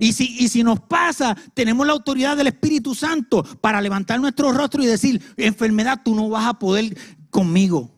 Y 0.00 0.12
si, 0.12 0.36
y 0.38 0.48
si 0.48 0.62
nos 0.62 0.80
pasa, 0.80 1.36
tenemos 1.54 1.86
la 1.86 1.92
autoridad 1.92 2.36
del 2.36 2.48
Espíritu 2.48 2.94
Santo 2.94 3.42
para 3.60 3.80
levantar 3.80 4.20
nuestro 4.20 4.52
rostro 4.52 4.82
y 4.82 4.86
decir, 4.86 5.22
enfermedad, 5.36 6.00
tú 6.04 6.14
no 6.14 6.28
vas 6.28 6.46
a 6.46 6.58
poder 6.58 6.96
conmigo. 7.30 7.90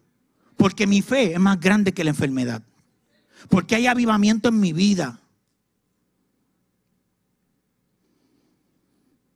Porque 0.56 0.86
mi 0.86 1.02
fe 1.02 1.32
es 1.32 1.40
más 1.40 1.58
grande 1.60 1.94
que 1.94 2.04
la 2.04 2.10
enfermedad. 2.10 2.62
Porque 3.48 3.76
hay 3.76 3.86
avivamiento 3.86 4.48
en 4.48 4.60
mi 4.60 4.72
vida. 4.72 5.20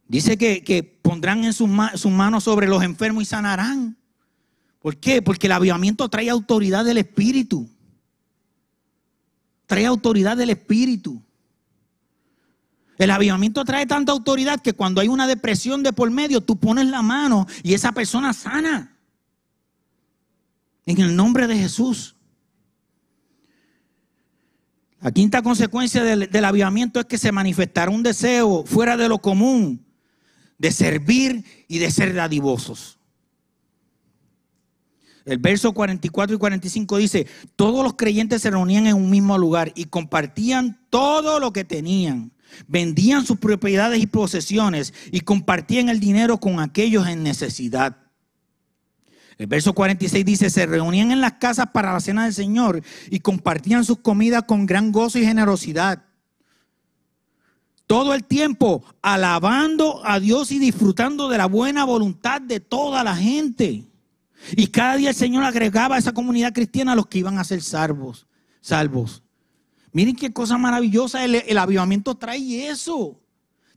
Dice 0.09 0.37
que, 0.37 1.01
pondrán 1.01 1.45
en 1.45 1.53
sus, 1.53 1.71
sus 1.95 2.13
manos 2.13 2.45
sobre 2.45 2.69
los 2.69 2.83
enfermos 2.83 3.23
y 3.23 3.27
sanarán. 3.27 3.97
¿Por 4.81 4.97
qué? 4.99 5.23
Porque 5.23 5.47
el 5.47 5.53
avivamiento 5.53 6.09
trae 6.09 6.29
autoridad 6.29 6.85
del 6.85 6.99
Espíritu. 6.99 7.69
Trae 9.67 9.87
autoridad 9.87 10.37
del 10.37 10.51
Espíritu. 10.51 11.23
El 13.03 13.11
avivamiento 13.11 13.65
trae 13.65 13.85
tanta 13.85 14.13
autoridad 14.13 14.61
que 14.61 14.75
cuando 14.75 15.01
hay 15.01 15.09
una 15.09 15.27
depresión 15.27 15.83
de 15.83 15.93
por 15.93 16.09
medio, 16.13 16.41
tú 16.41 16.61
pones 16.61 16.87
la 16.87 17.03
mano 17.03 17.49
y 17.65 17.75
esa 17.75 17.91
persona 17.91 18.33
sana. 18.33 18.97
En 20.87 21.01
el 21.01 21.17
nombre 21.17 21.49
de 21.49 21.59
Jesús. 21.59 22.15
La 25.01 25.11
quinta 25.11 25.43
consecuencia 25.43 26.05
del, 26.05 26.31
del 26.31 26.45
avivamiento 26.45 27.01
es 27.01 27.07
que 27.07 27.19
se 27.19 27.33
manifestará 27.33 27.91
un 27.91 28.05
deseo 28.05 28.65
fuera 28.65 28.97
de 28.97 29.09
lo 29.09 29.19
común 29.19 29.85
de 30.57 30.71
servir 30.71 31.45
y 31.67 31.79
de 31.79 31.91
ser 31.91 32.15
dadivosos. 32.15 33.01
El 35.25 35.39
verso 35.39 35.73
44 35.73 36.37
y 36.37 36.39
45 36.39 36.97
dice, 36.99 37.27
todos 37.57 37.83
los 37.83 37.95
creyentes 37.95 38.43
se 38.43 38.51
reunían 38.53 38.87
en 38.87 38.95
un 38.95 39.11
mismo 39.11 39.37
lugar 39.39 39.73
y 39.75 39.87
compartían 39.87 40.81
todo 40.89 41.41
lo 41.41 41.53
que 41.53 41.65
tenían. 41.65 42.31
Vendían 42.67 43.27
sus 43.27 43.39
propiedades 43.39 44.03
y 44.03 44.07
posesiones 44.07 44.95
y 45.11 45.21
compartían 45.21 45.89
el 45.89 46.01
dinero 46.01 46.39
con 46.39 46.61
aquellos 46.61 47.07
en 47.09 47.23
necesidad. 47.23 47.97
El 49.39 49.47
verso 49.47 49.73
46 49.73 50.25
dice, 50.25 50.51
se 50.51 50.67
reunían 50.67 51.11
en 51.11 51.21
las 51.21 51.35
casas 51.35 51.67
para 51.73 51.93
la 51.93 52.01
cena 52.01 52.25
del 52.25 52.35
Señor 52.35 52.83
y 53.11 53.21
compartían 53.21 53.85
sus 53.85 53.99
comidas 53.99 54.45
con 54.45 54.67
gran 54.67 54.93
gozo 54.93 55.19
y 55.19 55.25
generosidad 55.25 56.05
todo 57.93 58.15
el 58.15 58.25
tiempo 58.25 58.83
alabando 59.03 60.01
a 60.03 60.19
Dios 60.19 60.51
y 60.51 60.59
disfrutando 60.59 61.29
de 61.29 61.37
la 61.37 61.45
buena 61.45 61.85
voluntad 61.85 62.41
de 62.41 62.59
toda 62.59 63.05
la 63.05 63.15
gente. 63.15 63.85
Y 64.57 64.69
cada 64.69 64.97
día 64.97 65.11
el 65.11 65.15
Señor 65.15 65.45
agregaba 65.45 65.97
a 65.97 65.99
esa 65.99 66.15
comunidad 66.15 66.55
cristiana 66.55 66.93
a 66.93 66.97
los 66.97 67.07
que 67.07 67.19
iban 67.19 67.39
a 67.39 67.45
ser 67.45 67.61
salvos. 67.61 68.27
salvos. 68.63 69.23
Miren 69.93 70.17
qué 70.17 70.33
cosa 70.33 70.57
maravillosa 70.57 71.25
el, 71.25 71.59
avivamiento 71.59 72.15
trae 72.15 72.69
eso. 72.69 73.19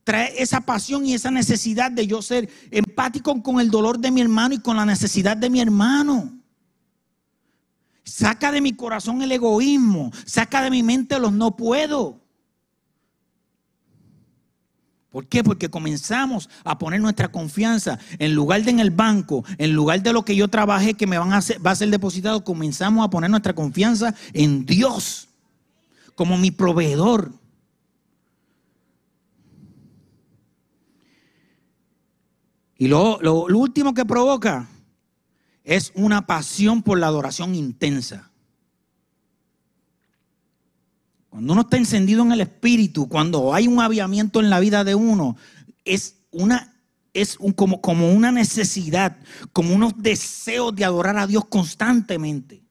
Trae 0.03 0.41
esa 0.41 0.61
pasión 0.61 1.05
y 1.05 1.13
esa 1.13 1.29
necesidad 1.29 1.91
de 1.91 2.07
yo 2.07 2.21
ser 2.21 2.49
empático 2.71 3.41
con 3.41 3.59
el 3.59 3.69
dolor 3.69 3.99
de 3.99 4.11
mi 4.11 4.21
hermano 4.21 4.55
y 4.55 4.59
con 4.59 4.77
la 4.77 4.85
necesidad 4.85 5.35
de 5.35 5.49
mi 5.49 5.59
hermano. 5.59 6.31
Saca 8.03 8.51
de 8.51 8.61
mi 8.61 8.73
corazón 8.73 9.21
el 9.23 9.31
egoísmo, 9.31 10.11
saca 10.25 10.61
de 10.61 10.69
mi 10.69 10.83
mente 10.83 11.19
los 11.19 11.33
no 11.33 11.57
puedo. 11.57 12.21
¿Por 15.09 15.27
qué? 15.27 15.43
Porque 15.43 15.69
comenzamos 15.69 16.49
a 16.63 16.77
poner 16.77 17.01
nuestra 17.01 17.29
confianza 17.29 17.97
en 18.19 18.35
lugar 18.35 18.63
de 18.63 18.71
en 18.71 18.79
el 18.79 18.91
banco, 18.91 19.43
en 19.57 19.73
lugar 19.73 20.03
de 20.03 20.13
lo 20.13 20.23
que 20.23 20.35
yo 20.35 20.49
trabajé 20.49 20.93
que 20.93 21.07
me 21.07 21.17
van 21.17 21.33
a 21.33 21.39
va 21.65 21.71
a 21.71 21.75
ser 21.75 21.89
depositado, 21.89 22.43
comenzamos 22.43 23.03
a 23.03 23.09
poner 23.09 23.29
nuestra 23.29 23.53
confianza 23.53 24.13
en 24.33 24.65
Dios 24.65 25.29
como 26.15 26.37
mi 26.37 26.51
proveedor. 26.51 27.31
Y 32.77 32.87
lo, 32.87 33.19
lo 33.21 33.57
último 33.57 33.93
que 33.93 34.05
provoca 34.05 34.67
es 35.63 35.91
una 35.95 36.25
pasión 36.25 36.83
por 36.83 36.99
la 36.99 37.07
adoración 37.07 37.55
intensa. 37.55 38.31
Cuando 41.29 41.53
uno 41.53 41.63
está 41.63 41.77
encendido 41.77 42.23
en 42.23 42.31
el 42.31 42.41
espíritu, 42.41 43.09
cuando 43.09 43.53
hay 43.53 43.67
un 43.67 43.81
aviamiento 43.81 44.39
en 44.39 44.49
la 44.49 44.59
vida 44.59 44.83
de 44.83 44.95
uno, 44.95 45.35
es 45.83 46.15
una 46.31 46.75
es 47.15 47.37
como, 47.55 47.81
como 47.81 48.11
una 48.11 48.31
necesidad, 48.31 49.17
como 49.53 49.73
unos 49.73 49.93
deseos 49.97 50.75
de 50.75 50.83
adorar 50.83 51.17
a 51.17 51.25
Dios 51.25 51.45
constantemente. 51.45 52.64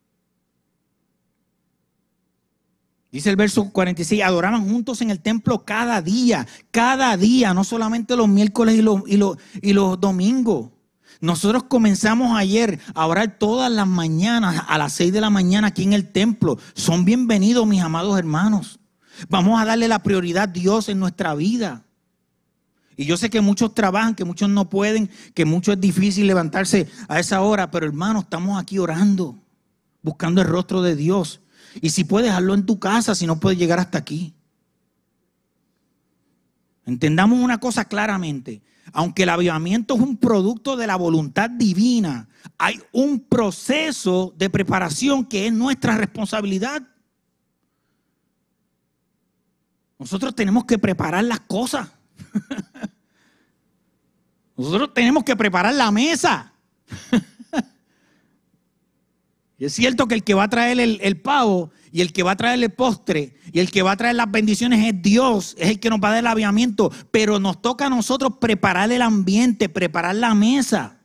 Dice 3.15 3.31
el 3.31 3.37
verso 3.37 3.71
46, 3.71 4.25
adoraban 4.25 4.69
juntos 4.69 5.01
en 5.01 5.09
el 5.09 5.21
templo 5.21 5.65
cada 5.65 6.03
día, 6.03 6.49
cada 6.73 7.17
día, 7.17 7.55
no 7.55 7.63
solamente 7.63 8.17
los 8.17 8.27
miércoles 8.27 8.75
y 8.75 8.83
los, 8.83 9.03
y 9.07 9.17
los, 9.19 9.39
y 9.63 9.73
los 9.73 10.01
domingos. 10.01 10.71
Nosotros 11.21 11.63
comenzamos 11.69 12.37
ayer 12.37 12.81
a 12.93 13.07
orar 13.07 13.39
todas 13.39 13.71
las 13.71 13.87
mañanas 13.87 14.65
a 14.67 14.79
las 14.79 14.95
6 14.95 15.13
de 15.13 15.21
la 15.21 15.31
mañana 15.31 15.69
aquí 15.69 15.85
en 15.85 15.93
el 15.93 16.11
templo. 16.11 16.59
Son 16.75 17.05
bienvenidos 17.05 17.69
mis 17.69 17.83
amados 17.83 18.19
hermanos. 18.19 18.81
Vamos 19.29 19.63
a 19.63 19.65
darle 19.65 19.87
la 19.87 20.03
prioridad 20.03 20.43
a 20.43 20.47
Dios 20.49 20.89
en 20.89 20.99
nuestra 20.99 21.37
vida. 21.37 21.85
Y 22.97 23.05
yo 23.05 23.17
sé 23.17 23.31
que 23.31 23.41
muchos 23.41 23.75
trabajan, 23.75 24.17
que 24.17 24.25
muchos 24.25 24.49
no 24.49 24.69
pueden, 24.69 25.09
que 25.35 25.45
mucho 25.45 25.71
es 25.71 25.81
difícil 25.81 26.27
levantarse 26.27 26.89
a 27.07 27.21
esa 27.21 27.43
hora, 27.43 27.71
pero 27.71 27.87
hermano, 27.87 28.23
estamos 28.23 28.61
aquí 28.61 28.81
orando, 28.81 29.39
buscando 30.03 30.43
el 30.43 30.49
rostro 30.49 30.83
de 30.83 30.97
Dios. 30.97 31.43
Y 31.81 31.91
si 31.91 32.05
puedes, 32.05 32.31
hazlo 32.31 32.55
en 32.55 32.67
tu 32.67 32.79
casa, 32.79 33.15
si 33.15 33.27
no 33.27 33.41
puedes 33.41 33.59
llegar 33.59 33.79
hasta 33.79 33.99
aquí. 33.99 34.35
Entendamos 36.87 37.39
una 37.39 37.59
cosa 37.59 37.87
claramente 37.87 38.63
aunque 38.93 39.23
el 39.23 39.29
avivamiento 39.29 39.95
es 39.95 40.01
un 40.01 40.17
producto 40.17 40.77
de 40.77 40.87
la 40.87 40.97
voluntad 40.97 41.51
divina, 41.51 42.29
hay 42.59 42.81
un 42.93 43.21
proceso 43.21 44.35
de 44.37 44.51
preparación 44.51 45.25
que 45.25 45.47
es 45.47 45.53
nuestra 45.53 45.97
responsabilidad. 45.97 46.83
Nosotros 49.99 50.35
tenemos 50.35 50.65
que 50.65 50.79
preparar 50.79 51.25
las 51.25 51.41
cosas. 51.41 51.89
Nosotros 54.57 54.93
tenemos 54.93 55.25
que 55.25 55.35
preparar 55.35 55.75
la 55.75 55.91
mesa. 55.91 56.53
es 59.59 59.73
cierto 59.73 60.09
que 60.09 60.15
el 60.15 60.25
que 60.25 60.35
va 60.35 60.45
a 60.45 60.49
traer 60.49 60.81
el, 60.81 60.99
el 61.03 61.21
pavo 61.21 61.71
y 61.93 62.01
el 62.01 62.13
que 62.13 62.25
va 62.25 62.33
a 62.33 62.37
traer 62.37 62.63
el 62.63 62.71
postre 62.71 63.37
y 63.53 63.61
el 63.61 63.71
que 63.71 63.83
va 63.83 63.93
a 63.93 63.97
traer 63.97 64.17
las 64.17 64.29
bendiciones 64.29 64.85
es 64.85 65.01
Dios, 65.01 65.55
es 65.59 65.71
el 65.71 65.79
que 65.79 65.91
nos 65.91 66.01
va 66.01 66.09
a 66.09 66.11
dar 66.11 66.21
el 66.21 66.27
aviamiento. 66.27 66.91
Pero 67.13 67.39
nos 67.39 67.63
toca 67.63 67.87
a 67.87 67.91
nosotros 67.91 68.33
preparar 68.41 68.91
el 68.91 69.01
ambiente, 69.01 69.69
preparar 69.69 70.17
la 70.17 70.35
mesa. 70.35 70.99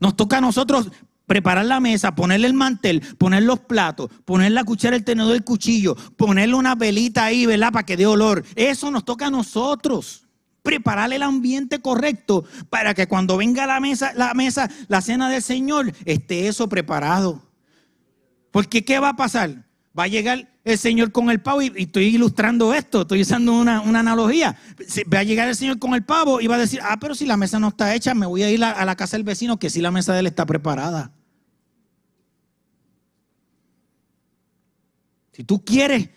Nos 0.00 0.14
toca 0.14 0.38
a 0.38 0.40
nosotros 0.40 0.92
preparar 1.26 1.64
la 1.64 1.80
mesa, 1.80 2.14
ponerle 2.14 2.46
el 2.46 2.54
mantel, 2.54 3.00
poner 3.18 3.42
los 3.42 3.58
platos, 3.60 4.10
poner 4.24 4.52
la 4.52 4.62
cuchara, 4.62 4.94
el 4.94 5.02
tenedor, 5.02 5.34
el 5.34 5.42
cuchillo, 5.42 5.96
ponerle 6.16 6.54
una 6.54 6.76
velita 6.76 7.24
ahí, 7.24 7.46
¿verdad? 7.46 7.72
Para 7.72 7.86
que 7.86 7.96
dé 7.96 8.06
olor. 8.06 8.44
Eso 8.54 8.92
nos 8.92 9.04
toca 9.04 9.26
a 9.26 9.30
nosotros. 9.30 10.28
Preparar 10.62 11.12
el 11.12 11.24
ambiente 11.24 11.80
correcto 11.80 12.44
para 12.70 12.94
que 12.94 13.08
cuando 13.08 13.36
venga 13.36 13.66
la 13.66 13.80
mesa, 13.80 14.12
la 14.14 14.34
mesa, 14.34 14.70
la 14.86 15.00
cena 15.00 15.28
del 15.28 15.42
Señor, 15.42 15.92
esté 16.04 16.46
eso 16.46 16.68
preparado. 16.68 17.42
Porque 18.52 18.84
¿qué 18.84 19.00
va 19.00 19.08
a 19.08 19.16
pasar? 19.16 19.64
Va 19.98 20.04
a 20.04 20.08
llegar 20.08 20.48
el 20.64 20.78
Señor 20.78 21.10
con 21.10 21.30
el 21.30 21.40
pavo, 21.40 21.62
y, 21.62 21.72
estoy 21.74 22.04
ilustrando 22.04 22.72
esto, 22.72 23.02
estoy 23.02 23.22
usando 23.22 23.52
una, 23.52 23.80
analogía. 23.80 24.56
Va 25.12 25.18
a 25.18 25.24
llegar 25.24 25.48
el 25.48 25.56
Señor 25.56 25.78
con 25.78 25.94
el 25.94 26.04
pavo 26.04 26.40
y 26.40 26.46
va 26.46 26.54
a 26.54 26.58
decir, 26.58 26.80
ah, 26.82 26.98
pero 27.00 27.14
si 27.14 27.26
la 27.26 27.36
mesa 27.36 27.58
no 27.58 27.68
está 27.68 27.94
hecha, 27.94 28.14
me 28.14 28.26
voy 28.26 28.42
a 28.44 28.50
ir 28.50 28.62
a, 28.62 28.84
la 28.84 28.94
casa 28.94 29.16
del 29.16 29.24
vecino, 29.24 29.58
que 29.58 29.70
si 29.70 29.80
la 29.80 29.90
mesa 29.90 30.12
de 30.12 30.20
él 30.20 30.26
está 30.26 30.46
preparada. 30.46 31.12
Si 35.32 35.44
tú 35.44 35.64
quieres, 35.64 36.10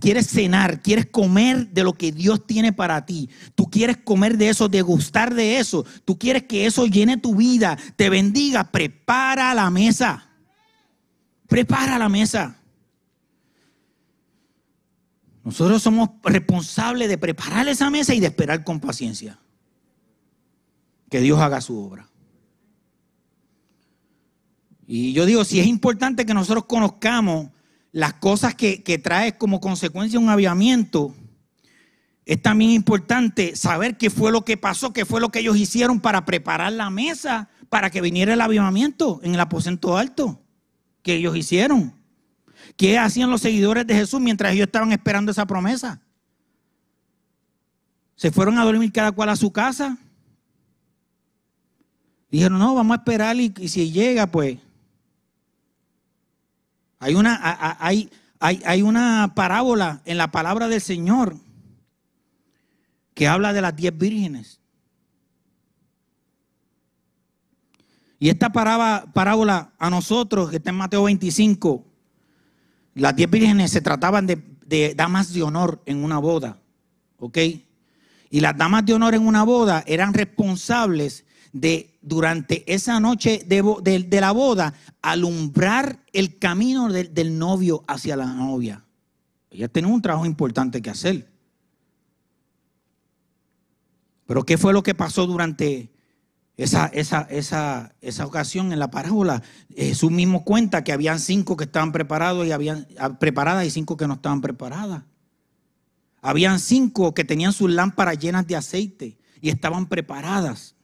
quieres 0.00 0.28
cenar, 0.28 0.80
quieres 0.80 1.06
comer 1.06 1.68
de 1.68 1.82
lo 1.82 1.92
que 1.92 2.12
Dios 2.12 2.46
tiene 2.46 2.72
para 2.72 3.04
ti, 3.04 3.28
tú 3.56 3.68
quieres 3.68 3.96
comer 3.96 4.38
de 4.38 4.48
eso, 4.48 4.68
degustar 4.68 5.34
de 5.34 5.58
eso, 5.58 5.84
tú 6.04 6.16
quieres 6.18 6.44
que 6.44 6.66
eso 6.66 6.86
llene 6.86 7.16
tu 7.16 7.34
vida, 7.34 7.76
te 7.96 8.08
bendiga, 8.08 8.70
prepara 8.70 9.52
la 9.54 9.70
mesa. 9.70 10.25
Prepara 11.48 11.98
la 11.98 12.08
mesa. 12.08 12.56
Nosotros 15.44 15.80
somos 15.80 16.10
responsables 16.24 17.08
de 17.08 17.18
preparar 17.18 17.68
esa 17.68 17.88
mesa 17.88 18.14
y 18.14 18.20
de 18.20 18.26
esperar 18.26 18.64
con 18.64 18.80
paciencia 18.80 19.38
que 21.08 21.20
Dios 21.20 21.38
haga 21.38 21.60
su 21.60 21.78
obra. 21.78 22.08
Y 24.88 25.12
yo 25.12 25.24
digo, 25.24 25.44
si 25.44 25.60
es 25.60 25.66
importante 25.66 26.26
que 26.26 26.34
nosotros 26.34 26.64
conozcamos 26.66 27.50
las 27.92 28.14
cosas 28.14 28.56
que, 28.56 28.82
que 28.82 28.98
trae 28.98 29.38
como 29.38 29.60
consecuencia 29.60 30.18
un 30.18 30.28
aviamiento, 30.28 31.14
es 32.24 32.42
también 32.42 32.72
importante 32.72 33.54
saber 33.54 33.96
qué 33.96 34.10
fue 34.10 34.32
lo 34.32 34.44
que 34.44 34.56
pasó, 34.56 34.92
qué 34.92 35.04
fue 35.04 35.20
lo 35.20 35.30
que 35.30 35.38
ellos 35.38 35.56
hicieron 35.56 36.00
para 36.00 36.24
preparar 36.24 36.72
la 36.72 36.90
mesa 36.90 37.48
para 37.68 37.90
que 37.90 38.00
viniera 38.00 38.34
el 38.34 38.40
avivamiento 38.40 39.20
en 39.22 39.34
el 39.34 39.40
aposento 39.40 39.96
alto 39.96 40.45
que 41.06 41.14
ellos 41.14 41.36
hicieron. 41.36 41.94
¿Qué 42.76 42.98
hacían 42.98 43.30
los 43.30 43.40
seguidores 43.40 43.86
de 43.86 43.94
Jesús 43.94 44.20
mientras 44.20 44.52
ellos 44.52 44.66
estaban 44.66 44.90
esperando 44.90 45.30
esa 45.30 45.46
promesa? 45.46 46.00
Se 48.16 48.32
fueron 48.32 48.58
a 48.58 48.64
dormir 48.64 48.90
cada 48.90 49.12
cual 49.12 49.28
a 49.28 49.36
su 49.36 49.52
casa. 49.52 49.96
Dijeron, 52.28 52.58
no, 52.58 52.74
vamos 52.74 52.96
a 52.96 52.98
esperar 52.98 53.36
y, 53.36 53.52
si 53.68 53.92
llega, 53.92 54.26
pues. 54.26 54.58
Hay 56.98 57.14
una, 57.14 57.38
hay, 57.78 58.10
hay, 58.40 58.60
hay 58.66 58.82
una 58.82 59.32
parábola 59.36 60.02
en 60.06 60.18
la 60.18 60.32
palabra 60.32 60.66
del 60.66 60.80
Señor 60.80 61.36
que 63.14 63.28
habla 63.28 63.52
de 63.52 63.60
las 63.60 63.76
diez 63.76 63.96
vírgenes. 63.96 64.55
Y 68.18 68.30
esta 68.30 68.50
parábola 68.50 69.72
a 69.78 69.90
nosotros, 69.90 70.50
que 70.50 70.56
está 70.56 70.70
en 70.70 70.76
Mateo 70.76 71.04
25, 71.04 71.84
las 72.94 73.14
diez 73.14 73.30
vírgenes 73.30 73.70
se 73.70 73.82
trataban 73.82 74.26
de, 74.26 74.94
damas 74.96 75.32
de 75.32 75.42
honor 75.42 75.82
en 75.84 76.02
una 76.02 76.18
boda, 76.18 76.58
¿ok? 77.18 77.38
Y 78.30 78.40
las 78.40 78.56
damas 78.56 78.86
de 78.86 78.94
honor 78.94 79.14
en 79.14 79.26
una 79.26 79.44
boda 79.44 79.84
eran 79.86 80.14
responsables 80.14 81.24
de, 81.52 81.98
durante 82.00 82.64
esa 82.72 82.98
noche 83.00 83.42
de, 83.46 84.20
la 84.20 84.32
boda, 84.32 84.72
alumbrar 85.02 86.00
el 86.12 86.38
camino 86.38 86.90
del 86.90 87.38
novio 87.38 87.84
hacia 87.86 88.16
la 88.16 88.26
novia. 88.26 88.82
Ellas 89.50 89.70
tenían 89.70 89.92
un 89.92 90.02
trabajo 90.02 90.26
importante 90.26 90.80
que 90.80 90.90
hacer. 90.90 91.28
Pero 94.26 94.44
¿qué 94.44 94.58
fue 94.58 94.72
lo 94.72 94.82
que 94.82 94.94
pasó 94.94 95.26
durante 95.26 95.90
esa, 96.56 96.86
esa, 96.86 97.22
esa, 97.22 97.94
esa 98.00 98.26
ocasión 98.26 98.72
en 98.72 98.78
la 98.78 98.90
parábola? 98.90 99.42
Jesús 99.74 100.10
mismo 100.10 100.44
cuenta 100.44 100.84
que 100.84 100.92
habían 100.92 101.20
cinco 101.20 101.56
que 101.56 101.64
estaban 101.64 101.92
preparados 101.92 102.46
y 102.46 102.52
habían 102.52 102.86
ah, 102.98 103.18
preparadas 103.18 103.66
y 103.66 103.70
cinco 103.70 103.96
que 103.96 104.06
no 104.06 104.14
estaban 104.14 104.40
preparadas. 104.40 105.02
Habían 106.22 106.58
cinco 106.58 107.14
que 107.14 107.24
tenían 107.24 107.52
sus 107.52 107.70
lámparas 107.70 108.18
llenas 108.18 108.46
de 108.46 108.56
aceite 108.56 109.18
y 109.40 109.50
estaban 109.50 109.86
preparadas 109.86 110.74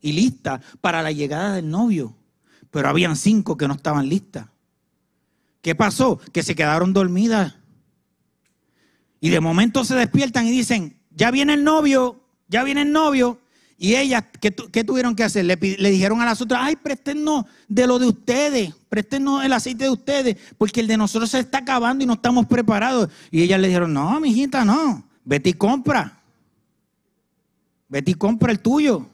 y 0.00 0.12
listas 0.12 0.60
para 0.80 1.02
la 1.02 1.12
llegada 1.12 1.54
del 1.54 1.68
novio. 1.70 2.16
Pero 2.70 2.88
habían 2.88 3.16
cinco 3.16 3.56
que 3.56 3.68
no 3.68 3.74
estaban 3.74 4.08
listas. 4.08 4.46
¿Qué 5.62 5.74
pasó? 5.74 6.18
Que 6.32 6.42
se 6.42 6.54
quedaron 6.54 6.92
dormidas. 6.92 7.54
Y 9.20 9.30
de 9.30 9.40
momento 9.40 9.84
se 9.84 9.94
despiertan 9.94 10.46
y 10.46 10.50
dicen, 10.50 10.98
ya 11.10 11.30
viene 11.30 11.54
el 11.54 11.64
novio. 11.64 12.24
Ya 12.48 12.64
viene 12.64 12.82
el 12.82 12.92
novio 12.92 13.40
y 13.80 13.94
ellas, 13.94 14.24
¿qué, 14.40 14.50
tuvieron 14.50 15.14
que 15.14 15.22
hacer? 15.22 15.44
Le, 15.44 15.56
dijeron 15.56 16.20
a 16.20 16.24
las 16.24 16.40
otras, 16.40 16.62
ay, 16.64 16.74
préstenos 16.74 17.44
de 17.68 17.86
lo 17.86 18.00
de 18.00 18.08
ustedes, 18.08 18.74
préstenos 18.88 19.44
el 19.44 19.52
aceite 19.52 19.84
de 19.84 19.90
ustedes, 19.90 20.36
porque 20.58 20.80
el 20.80 20.88
de 20.88 20.96
nosotros 20.96 21.30
se 21.30 21.38
está 21.38 21.58
acabando 21.58 22.02
y 22.02 22.06
no 22.06 22.14
estamos 22.14 22.46
preparados. 22.46 23.08
Y 23.30 23.40
ellas 23.40 23.60
le 23.60 23.68
dijeron, 23.68 23.94
no, 23.94 24.18
mijita, 24.18 24.64
no, 24.64 25.04
vete 25.24 25.50
y 25.50 25.52
compra. 25.52 26.20
Vete 27.88 28.10
y 28.10 28.14
compra 28.14 28.50
el 28.50 28.58
tuyo. 28.58 29.06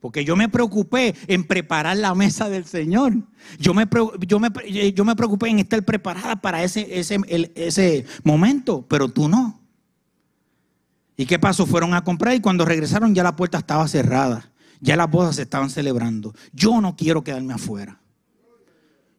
Porque 0.00 0.24
yo 0.24 0.34
me 0.34 0.48
preocupé 0.48 1.14
en 1.26 1.44
preparar 1.44 1.98
la 1.98 2.14
mesa 2.14 2.48
del 2.48 2.64
Señor. 2.64 3.12
Yo 3.58 3.74
me, 3.74 3.86
yo 4.26 4.40
me, 4.40 4.48
yo 4.94 5.04
me 5.04 5.14
preocupé 5.14 5.48
en 5.50 5.58
estar 5.58 5.84
preparada 5.84 6.36
para 6.36 6.64
ese, 6.64 6.98
ese, 6.98 7.18
ese 7.54 8.06
momento, 8.24 8.86
pero 8.88 9.10
tú 9.10 9.28
no. 9.28 9.60
¿Y 11.18 11.26
qué 11.26 11.40
pasó? 11.40 11.66
Fueron 11.66 11.94
a 11.94 12.04
comprar 12.04 12.36
y 12.36 12.40
cuando 12.40 12.64
regresaron 12.64 13.12
ya 13.12 13.24
la 13.24 13.34
puerta 13.34 13.58
estaba 13.58 13.88
cerrada. 13.88 14.52
Ya 14.80 14.96
las 14.96 15.10
bodas 15.10 15.34
se 15.34 15.42
estaban 15.42 15.68
celebrando. 15.68 16.32
Yo 16.52 16.80
no 16.80 16.94
quiero 16.94 17.24
quedarme 17.24 17.54
afuera. 17.54 18.00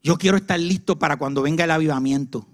Yo 0.02 0.18
quiero 0.18 0.38
estar 0.38 0.58
listo 0.58 0.98
para 0.98 1.18
cuando 1.18 1.42
venga 1.42 1.66
el 1.66 1.72
avivamiento. 1.72 2.48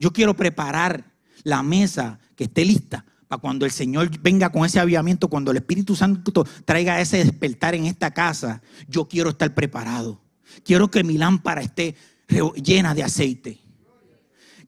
Yo 0.00 0.12
quiero 0.12 0.34
preparar 0.34 1.12
la 1.44 1.62
mesa 1.62 2.18
que 2.34 2.44
esté 2.44 2.64
lista 2.64 3.06
para 3.28 3.40
cuando 3.40 3.64
el 3.64 3.70
Señor 3.70 4.10
venga 4.20 4.50
con 4.50 4.64
ese 4.64 4.80
avivamiento, 4.80 5.28
cuando 5.28 5.52
el 5.52 5.58
Espíritu 5.58 5.94
Santo 5.94 6.44
traiga 6.64 7.00
ese 7.00 7.18
despertar 7.18 7.76
en 7.76 7.86
esta 7.86 8.10
casa. 8.10 8.60
Yo 8.88 9.06
quiero 9.06 9.30
estar 9.30 9.54
preparado. 9.54 10.20
Quiero 10.64 10.90
que 10.90 11.04
mi 11.04 11.16
lámpara 11.16 11.60
esté 11.60 11.94
llena 12.56 12.92
de 12.92 13.04
aceite 13.04 13.69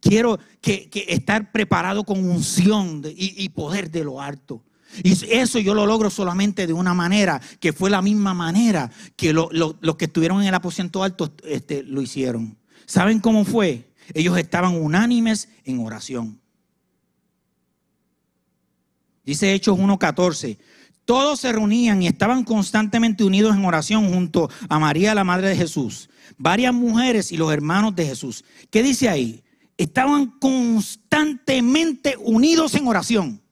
quiero 0.02 0.38
que, 0.60 0.90
estar 1.08 1.52
preparado 1.52 2.04
con 2.04 2.28
unción 2.28 3.02
y, 3.16 3.48
poder 3.50 3.90
de 3.90 4.04
lo 4.04 4.20
alto. 4.20 4.62
Y 5.02 5.12
eso 5.34 5.58
yo 5.58 5.74
lo 5.74 5.86
logro 5.86 6.10
solamente 6.10 6.66
de 6.66 6.74
una 6.74 6.92
manera, 6.92 7.40
que 7.60 7.72
fue 7.72 7.88
la 7.88 8.02
misma 8.02 8.34
manera 8.34 8.90
que 9.16 9.32
los 9.32 9.96
que 9.96 10.04
estuvieron 10.04 10.42
en 10.42 10.48
el 10.48 10.54
aposento 10.54 11.02
alto 11.02 11.32
este, 11.44 11.82
lo 11.84 12.02
hicieron. 12.02 12.58
¿Saben 12.84 13.20
cómo 13.20 13.44
fue? 13.46 13.90
Ellos 14.12 14.36
estaban 14.36 14.74
unánimes 14.74 15.48
en 15.64 15.78
oración. 15.78 16.40
Dice 19.24 19.54
Hechos 19.54 19.78
1.14. 19.78 20.58
Todos 21.04 21.40
se 21.40 21.52
reunían 21.52 22.02
y 22.02 22.08
estaban 22.08 22.44
constantemente 22.44 23.24
unidos 23.24 23.56
en 23.56 23.64
oración 23.64 24.12
junto 24.12 24.50
a 24.68 24.78
María, 24.78 25.14
la 25.14 25.24
madre 25.24 25.48
de 25.48 25.56
Jesús, 25.56 26.10
varias 26.38 26.74
mujeres 26.74 27.32
y 27.32 27.36
los 27.36 27.52
hermanos 27.52 27.94
de 27.94 28.06
Jesús. 28.06 28.44
¿Qué 28.70 28.82
dice 28.82 29.08
ahí? 29.08 29.41
Estaban 29.76 30.38
constantemente 30.38 32.16
unidos 32.18 32.74
en 32.74 32.86
oración. 32.86 33.42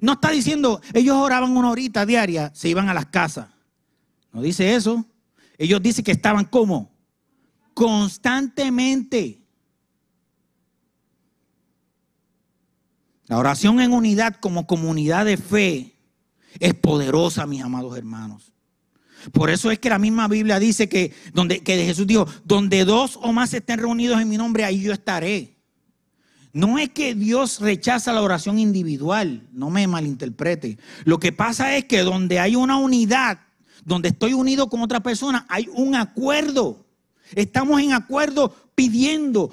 No 0.00 0.14
está 0.14 0.30
diciendo, 0.30 0.80
ellos 0.94 1.16
oraban 1.16 1.56
una 1.56 1.70
horita 1.70 2.04
diaria, 2.04 2.50
se 2.54 2.68
iban 2.68 2.88
a 2.88 2.94
las 2.94 3.06
casas. 3.06 3.48
No 4.32 4.42
dice 4.42 4.74
eso. 4.74 5.06
Ellos 5.58 5.82
dicen 5.82 6.04
que 6.04 6.12
estaban 6.12 6.44
como 6.44 6.90
constantemente. 7.74 9.42
La 13.26 13.38
oración 13.38 13.80
en 13.80 13.92
unidad 13.92 14.36
como 14.40 14.66
comunidad 14.66 15.24
de 15.24 15.36
fe 15.36 15.94
es 16.58 16.74
poderosa, 16.74 17.46
mis 17.46 17.62
amados 17.62 17.96
hermanos. 17.96 18.52
Por 19.30 19.50
eso 19.50 19.70
es 19.70 19.78
que 19.78 19.88
la 19.88 20.00
misma 20.00 20.26
Biblia 20.26 20.58
dice 20.58 20.88
que, 20.88 21.14
donde, 21.32 21.60
que 21.60 21.84
Jesús 21.84 22.06
dijo, 22.06 22.26
donde 22.44 22.84
dos 22.84 23.18
o 23.22 23.32
más 23.32 23.54
estén 23.54 23.78
reunidos 23.78 24.20
en 24.20 24.28
mi 24.28 24.36
nombre, 24.36 24.64
ahí 24.64 24.80
yo 24.80 24.92
estaré. 24.92 25.61
No 26.52 26.78
es 26.78 26.90
que 26.90 27.14
Dios 27.14 27.60
rechaza 27.60 28.12
la 28.12 28.20
oración 28.20 28.58
individual, 28.58 29.48
no 29.52 29.70
me 29.70 29.86
malinterprete. 29.86 30.78
Lo 31.04 31.18
que 31.18 31.32
pasa 31.32 31.76
es 31.76 31.86
que 31.86 32.00
donde 32.00 32.38
hay 32.38 32.56
una 32.56 32.76
unidad, 32.76 33.40
donde 33.84 34.10
estoy 34.10 34.34
unido 34.34 34.68
con 34.68 34.82
otra 34.82 35.00
persona, 35.00 35.46
hay 35.48 35.66
un 35.72 35.94
acuerdo. 35.94 36.84
Estamos 37.34 37.80
en 37.80 37.94
acuerdo 37.94 38.54
pidiendo, 38.74 39.50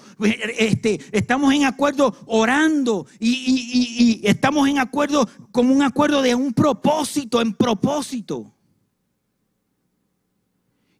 este, 0.57 0.99
estamos 1.13 1.53
en 1.53 1.63
acuerdo 1.63 2.15
orando 2.25 3.07
y, 3.17 4.19
y 4.21 4.27
estamos 4.27 4.67
en 4.67 4.79
acuerdo 4.79 5.29
con 5.51 5.71
un 5.71 5.81
acuerdo 5.83 6.21
de 6.21 6.35
un 6.35 6.53
propósito, 6.53 7.39
en 7.41 7.53
propósito. 7.53 8.53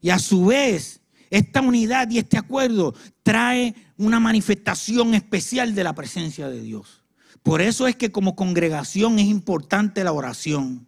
Y 0.02 0.10
a 0.12 0.20
su 0.20 0.46
vez, 0.46 1.02
esta 1.30 1.62
unidad 1.62 2.10
y 2.10 2.20
este 2.20 2.38
acuerdo 2.38 2.96
trae 3.22 3.76
una 4.00 4.20
manifestación 4.20 5.14
especial 5.14 5.76
de 5.76 5.84
la 5.84 5.94
presencia 5.94 6.48
de 6.48 6.62
Dios. 6.62 7.04
Por 7.44 7.62
eso 7.62 7.86
es 7.86 7.98
que 7.98 8.12
como 8.12 8.36
congregación 8.36 9.20
es 9.20 9.28
importante 9.28 10.04
la 10.06 10.14
oración. 10.14 10.88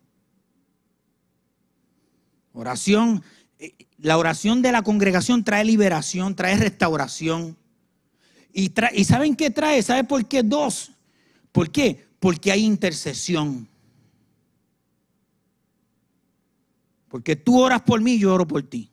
Oración, 2.54 3.22
eh, 3.60 3.74
la 3.98 4.18
oración 4.18 4.62
de 4.62 4.72
la 4.72 4.82
congregación 4.82 5.44
trae 5.44 5.66
liberación, 5.66 6.36
trae 6.36 6.56
restauración. 6.56 7.58
Y, 8.54 8.72
¿Y 8.94 9.04
saben 9.04 9.36
qué 9.36 9.50
trae? 9.50 9.84
¿Sabe 9.84 10.06
por 10.06 10.26
qué? 10.26 10.42
Dos. 10.42 10.92
¿Por 11.52 11.70
qué? 11.70 12.08
Porque 12.20 12.52
hay 12.52 12.64
intercesión. 12.64 13.68
Porque 17.10 17.36
tú 17.36 17.60
oras 17.60 17.82
por 17.82 18.00
mí, 18.00 18.18
yo 18.18 18.34
oro 18.34 18.48
por 18.48 18.64
ti. 18.64 18.91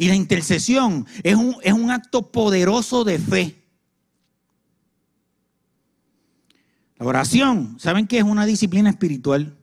Y 0.00 0.08
la 0.08 0.14
intercesión 0.14 1.06
es 1.22 1.36
un, 1.36 1.58
es 1.62 1.74
un 1.74 1.90
acto 1.90 2.32
poderoso 2.32 3.04
de 3.04 3.18
fe. 3.18 3.62
La 6.96 7.04
oración, 7.04 7.76
¿saben 7.78 8.06
qué 8.06 8.16
es 8.16 8.24
una 8.24 8.46
disciplina 8.46 8.88
espiritual? 8.88 9.58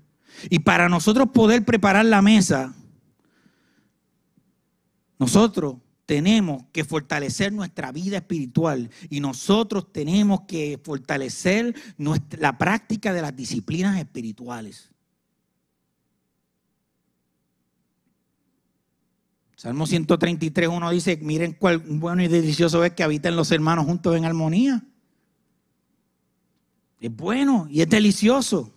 Y 0.52 0.60
para 0.60 0.90
nosotros 0.90 1.30
poder 1.34 1.66
preparar 1.66 2.06
la 2.06 2.22
mesa, 2.22 2.76
nosotros 5.18 5.78
tenemos 6.06 6.66
que 6.72 6.84
fortalecer 6.84 7.52
nuestra 7.52 7.92
vida 7.92 8.18
espiritual 8.18 8.92
y 9.10 9.22
nosotros 9.22 9.92
tenemos 9.92 10.42
que 10.42 10.80
fortalecer 10.84 11.74
la 12.38 12.60
práctica 12.60 13.12
de 13.12 13.24
las 13.24 13.36
disciplinas 13.36 13.98
espirituales. 13.98 14.92
Salmo 19.58 19.88
133, 19.88 20.70
uno 20.70 20.92
dice, 20.92 21.18
miren 21.20 21.54
cuál 21.54 21.80
bueno 21.80 22.22
y 22.22 22.28
delicioso 22.28 22.84
es 22.86 22.94
que 22.94 23.02
habiten 23.02 23.36
los 23.36 23.52
hermanos 23.52 23.88
juntos 23.88 24.16
en 24.16 24.24
armonía. 24.24 24.86
Es 27.00 27.16
bueno 27.16 27.68
y 27.68 27.82
es 27.82 27.90
delicioso. 27.90 28.72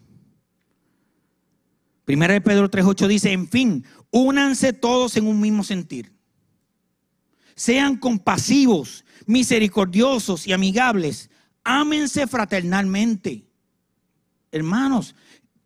Primera 2.06 2.32
de 2.32 2.40
Pedro 2.40 2.70
3.8 2.70 3.08
dice, 3.08 3.30
en 3.30 3.46
fin, 3.46 3.84
únanse 4.10 4.72
todos 4.72 5.18
en 5.18 5.26
un 5.26 5.38
mismo 5.38 5.64
sentir. 5.64 6.14
Sean 7.54 7.98
compasivos, 7.98 9.04
misericordiosos 9.26 10.46
y 10.46 10.54
amigables. 10.54 11.28
Ámense 11.62 12.26
fraternalmente. 12.26 13.44
Hermanos, 14.50 15.14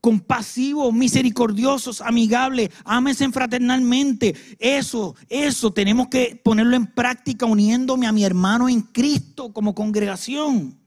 compasivos, 0.04 0.92
misericordiosos, 0.92 2.02
amigables, 2.02 2.68
ámense 2.84 3.26
fraternalmente. 3.30 4.36
Eso, 4.58 5.16
eso 5.30 5.72
tenemos 5.72 6.08
que 6.08 6.38
ponerlo 6.44 6.76
en 6.76 6.84
práctica 6.84 7.46
uniéndome 7.46 8.06
a 8.06 8.12
mi 8.12 8.22
hermano 8.22 8.68
en 8.68 8.82
Cristo 8.82 9.50
como 9.54 9.74
congregación. 9.74 10.78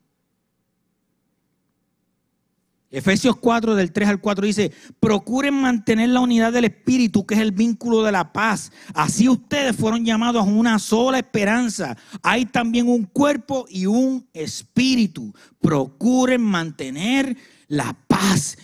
Efesios 2.92 3.38
4 3.38 3.74
del 3.74 3.92
3 3.92 4.08
al 4.08 4.22
4 4.22 4.46
dice, 4.46 4.72
procuren 5.00 5.56
mantener 5.56 6.10
la 6.10 6.20
unidad 6.20 6.54
del 6.54 6.66
Espíritu, 6.66 7.26
que 7.26 7.34
es 7.34 7.42
el 7.42 7.52
vínculo 7.52 8.04
de 8.04 8.12
la 8.12 8.32
paz. 8.32 8.72
Así 8.94 9.28
ustedes 9.28 9.76
fueron 9.76 10.06
llamados 10.06 10.46
a 10.46 10.48
una 10.48 10.78
sola 10.78 11.18
esperanza. 11.18 11.98
Hay 12.22 12.46
también 12.46 12.88
un 12.88 13.06
cuerpo 13.06 13.66
y 13.68 13.88
un 13.88 14.30
espíritu. 14.32 15.34
Procuren 15.60 16.44
mantener 16.44 17.36
la 17.68 17.98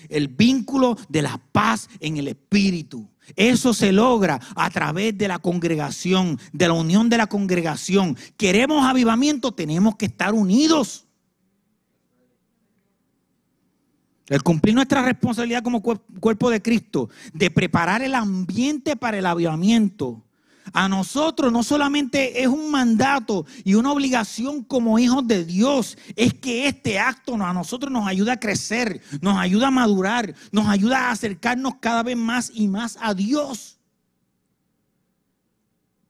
el 0.09 0.27
vínculo 0.27 0.97
de 1.09 1.21
la 1.21 1.39
paz 1.51 1.89
en 1.99 2.17
el 2.17 2.27
Espíritu. 2.27 3.09
Eso 3.35 3.73
se 3.73 3.91
logra 3.91 4.39
a 4.55 4.69
través 4.69 5.17
de 5.17 5.27
la 5.27 5.39
congregación, 5.39 6.39
de 6.51 6.67
la 6.67 6.73
unión 6.73 7.09
de 7.09 7.17
la 7.17 7.27
congregación. 7.27 8.17
Queremos 8.37 8.85
avivamiento, 8.85 9.53
tenemos 9.53 9.95
que 9.95 10.05
estar 10.05 10.33
unidos. 10.33 11.05
El 14.27 14.41
cumplir 14.41 14.73
nuestra 14.73 15.03
responsabilidad 15.03 15.63
como 15.63 15.81
cuerpo 15.81 16.49
de 16.49 16.61
Cristo, 16.61 17.09
de 17.33 17.51
preparar 17.51 18.01
el 18.01 18.15
ambiente 18.15 18.95
para 18.95 19.17
el 19.17 19.25
avivamiento, 19.25 20.22
a 20.73 20.89
nosotros 20.89 21.51
no 21.51 21.63
solamente 21.63 22.41
es 22.41 22.47
un 22.47 22.71
mandato 22.71 23.45
y 23.63 23.75
una 23.75 23.91
obligación 23.91 24.63
como 24.63 24.99
hijos 24.99 25.25
de 25.27 25.45
Dios, 25.45 25.97
es 26.15 26.33
que 26.33 26.67
este 26.67 26.99
acto 26.99 27.35
a 27.35 27.53
nosotros 27.53 27.91
nos 27.91 28.07
ayuda 28.07 28.33
a 28.33 28.39
crecer, 28.39 29.01
nos 29.21 29.37
ayuda 29.37 29.67
a 29.67 29.71
madurar, 29.71 30.33
nos 30.51 30.67
ayuda 30.67 31.07
a 31.07 31.11
acercarnos 31.11 31.75
cada 31.79 32.03
vez 32.03 32.17
más 32.17 32.51
y 32.53 32.67
más 32.67 32.97
a 32.99 33.13
Dios. 33.13 33.77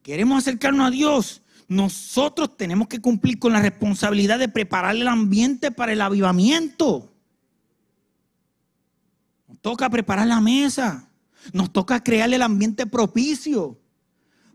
Queremos 0.02 0.40
acercarnos 0.40 0.88
a 0.88 0.92
Dios. 0.92 1.42
Nosotros 1.68 2.58
tenemos 2.58 2.88
que 2.88 3.00
cumplir 3.00 3.40
con 3.40 3.54
la 3.54 3.62
responsabilidad 3.62 4.40
de 4.40 4.50
preparar 4.50 4.96
el 4.96 5.08
ambiente 5.08 5.72
para 5.72 5.94
el 5.94 6.02
avivamiento 6.02 7.14
toca 9.64 9.90
preparar 9.90 10.28
la 10.28 10.42
mesa. 10.42 11.10
Nos 11.54 11.72
toca 11.72 12.04
crearle 12.04 12.36
el 12.36 12.42
ambiente 12.42 12.86
propicio 12.86 13.80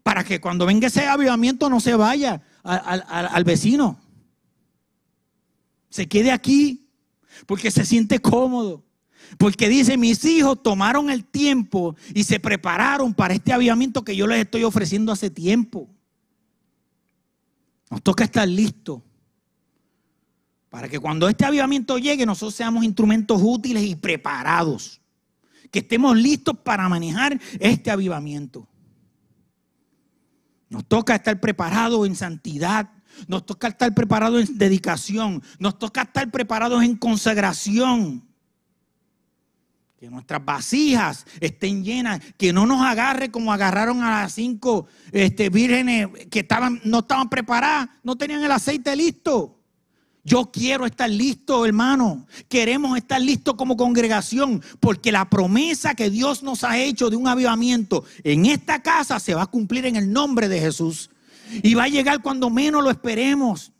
para 0.09 0.25
que 0.25 0.41
cuando 0.41 0.65
venga 0.65 0.87
ese 0.87 1.07
avivamiento 1.07 1.69
no 1.69 1.81
se 1.81 1.95
vaya 1.95 2.41
al, 2.63 3.45
vecino. 3.45 4.01
Se 5.91 6.09
quede 6.09 6.33
aquí 6.33 6.89
porque 7.45 7.71
se 7.71 7.85
siente 7.85 8.19
cómodo. 8.19 8.87
Porque 9.37 9.69
dice, 9.69 9.99
mis 9.99 10.25
hijos 10.25 10.63
tomaron 10.63 11.11
el 11.11 11.27
tiempo 11.27 11.95
y 12.15 12.25
se 12.25 12.41
prepararon 12.41 13.13
para 13.13 13.35
este 13.35 13.53
avivamiento 13.53 14.03
que 14.03 14.17
yo 14.17 14.27
les 14.27 14.41
estoy 14.41 14.65
ofreciendo 14.65 15.13
hace 15.13 15.29
tiempo. 15.29 15.91
Nos 17.91 18.03
toca 18.03 18.25
estar 18.25 18.49
listos. 18.49 19.03
Para 20.71 20.89
que 20.89 20.99
cuando 20.99 21.29
este 21.29 21.45
avivamiento 21.45 21.99
llegue, 21.99 22.25
nosotros 22.25 22.55
seamos 22.55 22.83
instrumentos 22.83 23.43
útiles 23.45 23.83
y 23.83 23.95
preparados. 23.95 25.03
Que 25.71 25.81
estemos 25.81 26.17
listos 26.17 26.57
para 26.57 26.89
manejar 26.89 27.39
este 27.61 27.91
avivamiento. 27.91 28.67
Nos 30.69 30.87
toca 30.87 31.15
estar 31.15 31.41
preparados 31.41 32.07
en 32.07 32.15
santidad. 32.15 32.91
Nos 33.27 33.45
toca 33.47 33.69
estar 33.69 33.93
preparados 33.95 34.49
en 34.49 34.59
dedicación. 34.59 35.43
Nos 35.59 35.79
toca 35.79 36.03
estar 36.03 36.31
preparados 36.31 36.83
en 36.83 36.97
consagración. 36.97 38.27
Que 39.99 40.09
nuestras 40.09 40.45
vasijas 40.45 41.27
estén 41.41 41.83
llenas, 41.83 42.21
que 42.37 42.53
no 42.53 42.67
nos 42.67 42.83
agarre 42.83 43.31
como 43.33 43.53
agarraron 43.53 44.03
a 44.05 44.23
las 44.23 44.33
cinco 44.33 44.87
este, 45.11 45.51
vírgenes 45.51 46.09
que 46.31 46.41
estaban, 46.41 46.81
no 46.85 47.01
estaban 47.01 47.29
preparadas, 47.29 47.89
no 48.05 48.17
tenían 48.17 48.45
el 48.45 48.53
aceite 48.53 48.95
listo. 48.95 49.58
Yo 50.29 50.51
quiero 50.53 50.85
estar 50.85 51.09
listo, 51.09 51.65
hermano. 51.65 52.27
Queremos 52.51 52.99
estar 52.99 53.19
listos 53.19 53.55
como 53.55 53.79
congregación, 53.79 54.63
porque 54.79 55.11
la 55.11 55.31
promesa 55.31 55.95
que 55.95 56.11
Dios 56.11 56.43
nos 56.43 56.65
ha 56.65 56.79
hecho 56.79 57.09
de 57.09 57.17
un 57.17 57.27
avivamiento 57.27 58.05
en 58.25 58.45
esta 58.45 58.83
casa 58.83 59.21
se 59.21 59.35
va 59.35 59.45
a 59.45 59.47
cumplir 59.47 59.87
en 59.87 59.97
el 59.97 60.13
nombre 60.13 60.49
de 60.49 60.61
Jesús. 60.61 61.09
Y 61.63 61.73
va 61.73 61.85
a 61.85 61.89
llegar 61.89 62.21
cuando 62.21 62.51
menos 62.51 62.85
lo 62.85 62.91
esperemos. 62.91 63.73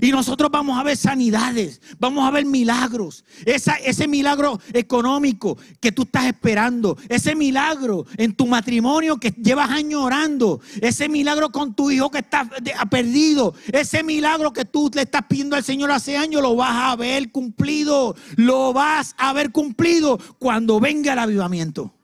Y 0.00 0.10
nosotros 0.10 0.50
vamos 0.50 0.78
a 0.78 0.82
ver 0.82 0.96
sanidades, 0.96 1.80
vamos 1.98 2.26
a 2.26 2.30
ver 2.30 2.44
milagros. 2.44 3.24
ese 3.44 4.08
milagro 4.08 4.60
económico 4.72 5.56
que 5.80 5.92
tú 5.92 6.02
estás 6.02 6.26
esperando, 6.26 6.96
ese 7.08 7.34
milagro 7.34 8.06
en 8.16 8.34
tu 8.34 8.46
matrimonio 8.46 9.18
que 9.18 9.30
llevas 9.30 9.70
años 9.70 10.02
orando, 10.02 10.60
ese 10.80 11.08
milagro 11.08 11.50
con 11.50 11.74
tu 11.74 11.90
hijo 11.90 12.10
que 12.10 12.18
está 12.18 12.48
perdido, 12.90 13.54
ese 13.72 14.02
milagro 14.02 14.52
que 14.52 14.64
tú 14.64 14.90
le 14.94 15.02
estás 15.02 15.22
pidiendo 15.28 15.56
al 15.56 15.64
Señor 15.64 15.90
hace 15.90 16.16
años, 16.16 16.42
lo 16.42 16.56
vas 16.56 16.92
a 16.92 16.96
ver 16.96 17.30
cumplido, 17.30 18.14
lo 18.36 18.72
vas 18.72 19.14
a 19.18 19.32
ver 19.32 19.50
cumplido 19.52 20.18
cuando 20.38 20.80
venga 20.80 21.12
el 21.12 21.18
avivamiento. 21.18 21.95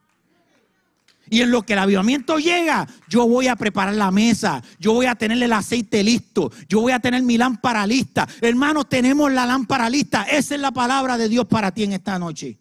Y 1.32 1.40
en 1.40 1.50
lo 1.50 1.62
que 1.62 1.72
el 1.72 1.78
avivamiento 1.78 2.38
llega, 2.38 2.86
yo 3.08 3.26
voy 3.26 3.48
a 3.48 3.56
preparar 3.56 3.94
la 3.94 4.10
mesa, 4.10 4.62
yo 4.78 4.92
voy 4.92 5.06
a 5.06 5.14
tener 5.14 5.42
el 5.42 5.50
aceite 5.54 6.04
listo, 6.04 6.52
yo 6.68 6.82
voy 6.82 6.92
a 6.92 7.00
tener 7.00 7.22
mi 7.22 7.38
lámpara 7.38 7.86
lista. 7.86 8.28
Hermanos, 8.42 8.86
tenemos 8.90 9.32
la 9.32 9.46
lámpara 9.46 9.88
lista. 9.88 10.24
Esa 10.24 10.56
es 10.56 10.60
la 10.60 10.72
palabra 10.72 11.16
de 11.16 11.30
Dios 11.30 11.46
para 11.46 11.72
ti 11.72 11.84
en 11.84 11.94
esta 11.94 12.18
noche. 12.18 12.58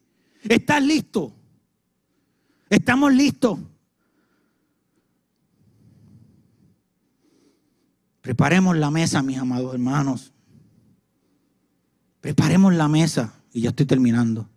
¿Estás 0.47 0.81
listo? 0.81 1.35
¿Estamos 2.69 3.11
listos? 3.13 3.59
Preparemos 8.21 8.77
la 8.77 8.89
mesa, 8.89 9.21
mis 9.21 9.37
amados 9.37 9.73
hermanos. 9.73 10.31
Preparemos 12.21 12.73
la 12.73 12.87
mesa. 12.87 13.33
Y 13.51 13.63
ya 13.63 13.71
estoy 13.71 13.85
terminando. 13.85 14.47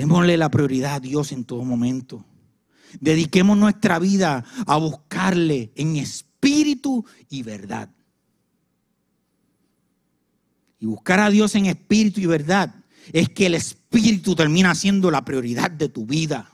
Démosle 0.00 0.38
la 0.38 0.50
prioridad 0.50 0.94
a 0.94 1.00
Dios 1.00 1.30
en 1.30 1.44
todo 1.44 1.62
momento. 1.62 2.24
Dediquemos 3.02 3.58
nuestra 3.58 3.98
vida 3.98 4.46
a 4.66 4.78
buscarle 4.78 5.72
en 5.74 5.96
espíritu 5.96 7.04
y 7.28 7.42
verdad. 7.42 7.90
Y 10.78 10.86
buscar 10.86 11.20
a 11.20 11.28
Dios 11.28 11.54
en 11.54 11.66
espíritu 11.66 12.18
y 12.18 12.24
verdad 12.24 12.74
es 13.12 13.28
que 13.28 13.44
el 13.44 13.54
espíritu 13.54 14.34
termina 14.34 14.74
siendo 14.74 15.10
la 15.10 15.22
prioridad 15.22 15.70
de 15.70 15.90
tu 15.90 16.06
vida. 16.06 16.50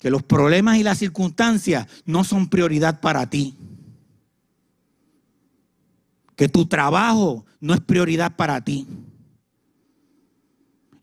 Que 0.00 0.10
los 0.10 0.24
problemas 0.24 0.78
y 0.78 0.82
las 0.82 0.98
circunstancias 0.98 1.86
no 2.06 2.24
son 2.24 2.48
prioridad 2.48 3.00
para 3.00 3.30
ti. 3.30 3.56
Que 6.34 6.48
tu 6.48 6.66
trabajo 6.66 7.46
no 7.60 7.72
es 7.72 7.80
prioridad 7.80 8.34
para 8.34 8.64
ti. 8.64 8.88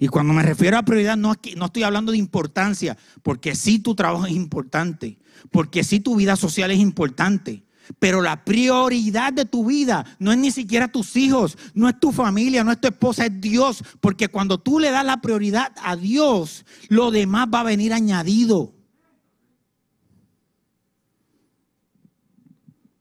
Y 0.02 0.08
cuando 0.08 0.34
me 0.34 0.41
refiero 0.43 0.78
a 0.78 0.84
prioridad, 0.84 1.18
no, 1.18 1.34
estoy 1.34 1.84
hablando 1.84 2.14
de 2.14 2.18
importancia, 2.18 2.97
porque 3.22 3.54
sí 3.54 3.80
tu 3.80 3.95
trabajo 3.95 4.26
es 4.26 4.32
importante, 4.32 5.20
porque 5.52 5.84
sí 5.84 6.00
tu 6.00 6.16
vida 6.16 6.38
social 6.38 6.72
es 6.72 6.80
importante. 6.80 7.66
Pero 8.00 8.22
la 8.22 8.45
prioridad 8.45 9.34
de 9.34 9.43
tu 9.43 9.66
vida 9.66 10.06
no 10.20 10.32
es 10.32 10.38
ni 10.38 10.52
siquiera 10.52 10.88
tus 10.88 11.18
hijos, 11.18 11.58
no 11.74 11.89
es 11.89 12.00
tu 12.00 12.14
familia, 12.14 12.64
no 12.64 12.72
es 12.72 12.80
tu 12.80 12.88
esposa, 12.88 13.26
es 13.26 13.41
Dios. 13.41 13.84
Porque 14.00 14.30
cuando 14.30 14.58
tú 14.58 14.80
le 14.80 14.89
das 14.89 15.06
la 15.06 15.20
prioridad 15.20 15.74
a 15.84 15.97
Dios, 15.97 16.66
lo 16.88 17.12
demás 17.12 17.50
va 17.54 17.60
a 17.60 17.64
venir 17.64 17.91
añadido. 17.91 18.74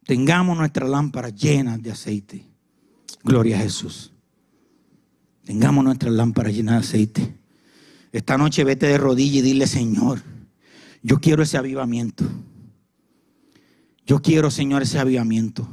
Tengamos 0.05 0.57
nuestras 0.57 0.89
lámparas 0.89 1.35
llenas 1.35 1.81
de 1.81 1.93
aceite. 1.93 2.51
Gloria 3.23 3.59
a 3.59 3.61
Jesús. 3.61 4.11
Tengamos 5.49 5.83
nuestras 5.83 6.13
lámparas 6.13 6.53
llenas 6.53 6.75
de 6.75 6.87
aceite. 6.87 7.39
Esta 8.13 8.37
noche 8.37 8.65
vete 8.65 8.85
de 8.85 8.99
rodillas 8.99 9.37
y 9.37 9.41
dile, 9.41 9.67
Señor, 9.67 10.23
Yo 11.03 11.21
quiero 11.23 11.43
ese 11.43 11.57
avivamiento. 11.57 12.27
Yo 14.05 14.21
quiero, 14.21 14.51
Señor, 14.51 14.83
ese 14.83 14.99
avivamiento. 14.99 15.67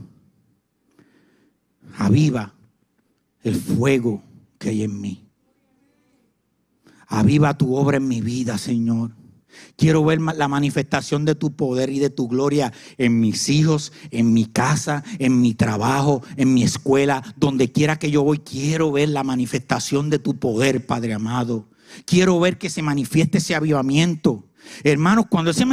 Aviva 1.97 2.53
el 3.43 3.55
fuego 3.55 4.23
que 4.59 4.69
hay 4.69 4.83
en 4.83 5.01
mí. 5.01 5.27
Aviva 7.07 7.57
tu 7.57 7.75
obra 7.75 7.97
en 7.97 8.07
mi 8.07 8.21
vida, 8.21 8.57
Señor. 8.57 9.11
Quiero 9.77 10.03
ver 10.03 10.21
la 10.21 10.47
manifestación 10.47 11.25
de 11.25 11.35
tu 11.35 11.55
poder 11.55 11.89
y 11.89 11.99
de 11.99 12.09
tu 12.09 12.27
gloria 12.27 12.71
en 12.97 13.19
mis 13.19 13.49
hijos, 13.49 13.91
en 14.11 14.33
mi 14.33 14.45
casa, 14.45 15.03
en 15.19 15.41
mi 15.41 15.53
trabajo, 15.53 16.23
en 16.37 16.53
mi 16.53 16.63
escuela, 16.63 17.23
donde 17.35 17.71
quiera 17.71 17.99
que 17.99 18.11
yo 18.11 18.23
voy. 18.23 18.39
Quiero 18.39 18.91
ver 18.91 19.09
la 19.09 19.23
manifestación 19.23 20.09
de 20.09 20.19
tu 20.19 20.37
poder, 20.37 20.85
Padre 20.85 21.13
amado. 21.13 21.67
Quiero 22.05 22.39
ver 22.39 22.57
que 22.57 22.69
se 22.69 22.81
manifieste 22.81 23.37
ese 23.37 23.55
avivamiento. 23.55 24.45
Hermanos, 24.83 25.25
cuando 25.29 25.51
ese 25.51 25.65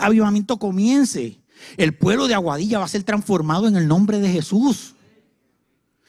avivamiento 0.00 0.58
comience, 0.58 1.40
el 1.76 1.94
pueblo 1.94 2.28
de 2.28 2.34
Aguadilla 2.34 2.78
va 2.78 2.84
a 2.84 2.88
ser 2.88 3.04
transformado 3.04 3.68
en 3.68 3.76
el 3.76 3.88
nombre 3.88 4.20
de 4.20 4.30
Jesús. 4.30 4.94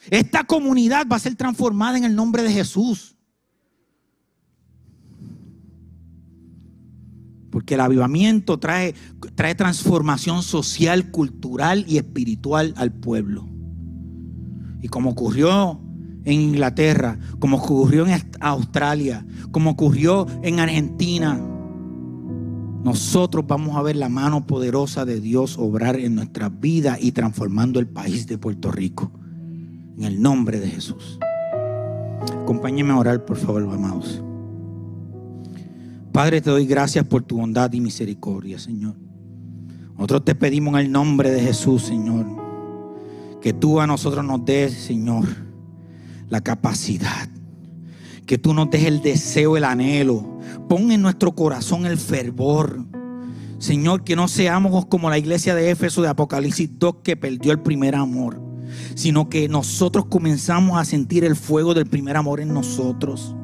Esta 0.10 0.44
comunidad 0.44 1.08
va 1.12 1.18
a 1.18 1.20
ser 1.20 1.36
transformada 1.36 1.98
en 1.98 2.06
el 2.06 2.16
nombre 2.16 2.44
de 2.44 2.52
Jesús. 2.52 3.16
Porque 7.50 7.76
el 7.76 7.82
avivamiento 7.82 8.60
trae, 8.60 8.94
trae 9.36 9.56
transformación 9.56 10.44
social, 10.44 11.12
cultural 11.12 11.86
y 11.88 11.98
espiritual 11.98 12.74
al 12.78 12.92
pueblo. 12.92 13.48
Y 14.82 14.88
como 14.88 15.12
ocurrió 15.12 15.82
en 16.26 16.42
Inglaterra, 16.42 17.18
como 17.40 17.58
ocurrió 17.58 18.06
en 18.06 18.22
Australia, 18.40 19.26
como 19.52 19.72
ocurrió 19.72 20.28
en 20.44 20.60
Argentina, 20.60 21.40
nosotros 22.84 23.46
vamos 23.46 23.76
a 23.76 23.82
ver 23.82 23.98
la 23.98 24.10
mano 24.10 24.48
poderosa 24.48 25.04
de 25.04 25.20
Dios 25.20 25.58
obrar 25.58 25.98
en 25.98 26.16
nuestras 26.16 26.58
vidas 26.60 26.98
y 27.02 27.12
transformando 27.12 27.80
el 27.80 27.88
país 27.88 28.26
de 28.28 28.38
Puerto 28.38 28.72
Rico. 28.72 29.12
En 29.98 30.06
el 30.06 30.22
nombre 30.22 30.62
de 30.62 30.70
Jesús. 30.70 31.20
Acompáñenme 32.42 32.94
a 32.94 32.98
orar, 32.98 33.26
por 33.26 33.36
favor, 33.36 33.64
amados. 33.64 34.24
Padre, 36.12 36.42
te 36.42 36.50
doy 36.50 36.66
gracias 36.66 37.06
por 37.06 37.22
tu 37.22 37.38
bondad 37.38 37.72
y 37.72 37.82
misericordia, 37.82 38.58
Señor. 38.58 38.96
Nosotros 39.94 40.26
te 40.26 40.34
pedimos 40.34 40.74
en 40.74 40.86
el 40.88 40.92
nombre 40.92 41.30
de 41.30 41.40
Jesús, 41.40 41.84
Señor, 41.84 42.26
que 43.42 43.54
tú 43.54 43.80
a 43.80 43.86
nosotros 43.86 44.26
nos 44.26 44.44
des, 44.44 44.74
Señor, 44.74 45.26
la 46.28 46.42
capacidad, 46.42 47.30
que 48.26 48.38
tú 48.40 48.54
nos 48.54 48.72
des 48.72 48.86
el 48.86 49.02
deseo, 49.02 49.56
el 49.56 49.64
anhelo. 49.64 50.40
Pon 50.68 50.92
en 50.92 51.02
nuestro 51.02 51.36
corazón 51.36 51.86
el 51.86 51.98
fervor. 51.98 52.86
Señor, 53.60 54.04
que 54.04 54.16
no 54.16 54.28
seamos 54.28 54.88
como 54.88 55.10
la 55.10 55.18
iglesia 55.18 55.54
de 55.54 55.70
Éfeso 55.70 56.02
de 56.02 56.08
Apocalipsis 56.08 56.72
2 56.80 56.98
que 57.04 57.18
perdió 57.18 57.52
el 57.52 57.60
primer 57.60 57.94
amor, 57.94 58.42
sino 58.96 59.30
que 59.30 59.48
nosotros 59.48 60.06
comenzamos 60.06 60.80
a 60.80 60.86
sentir 60.86 61.24
el 61.24 61.36
fuego 61.36 61.74
del 61.74 61.86
primer 61.86 62.18
amor 62.18 62.40
en 62.40 62.54
nosotros 62.54 63.36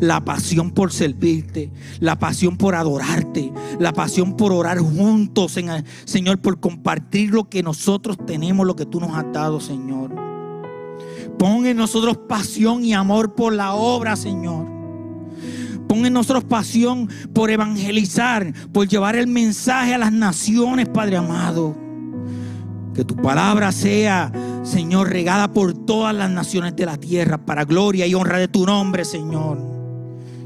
la 0.00 0.24
pasión 0.24 0.70
por 0.70 0.92
servirte, 0.92 1.70
la 2.00 2.18
pasión 2.18 2.56
por 2.56 2.74
adorarte, 2.74 3.52
la 3.78 3.92
pasión 3.92 4.36
por 4.36 4.52
orar 4.52 4.78
juntos, 4.78 5.56
Señor, 6.04 6.38
por 6.38 6.60
compartir 6.60 7.30
lo 7.30 7.48
que 7.48 7.62
nosotros 7.62 8.16
tenemos, 8.26 8.66
lo 8.66 8.76
que 8.76 8.86
tú 8.86 9.00
nos 9.00 9.16
has 9.16 9.32
dado, 9.32 9.60
Señor. 9.60 10.14
Pon 11.38 11.64
en 11.66 11.76
nosotros 11.76 12.18
pasión 12.28 12.84
y 12.84 12.92
amor 12.92 13.34
por 13.34 13.52
la 13.52 13.72
obra, 13.72 14.16
Señor. 14.16 14.66
Pon 15.88 16.04
en 16.04 16.12
nosotros 16.12 16.44
pasión 16.44 17.08
por 17.32 17.50
evangelizar, 17.50 18.52
por 18.72 18.86
llevar 18.86 19.16
el 19.16 19.26
mensaje 19.26 19.94
a 19.94 19.98
las 19.98 20.12
naciones, 20.12 20.88
Padre 20.88 21.16
amado. 21.16 21.74
Que 22.94 23.04
tu 23.04 23.16
palabra 23.16 23.72
sea, 23.72 24.30
Señor, 24.70 25.10
regada 25.10 25.52
por 25.52 25.74
todas 25.74 26.14
las 26.14 26.30
naciones 26.30 26.76
de 26.76 26.86
la 26.86 26.96
tierra 26.96 27.44
para 27.44 27.64
gloria 27.64 28.06
y 28.06 28.14
honra 28.14 28.38
de 28.38 28.46
tu 28.46 28.64
nombre, 28.64 29.04
Señor. 29.04 29.58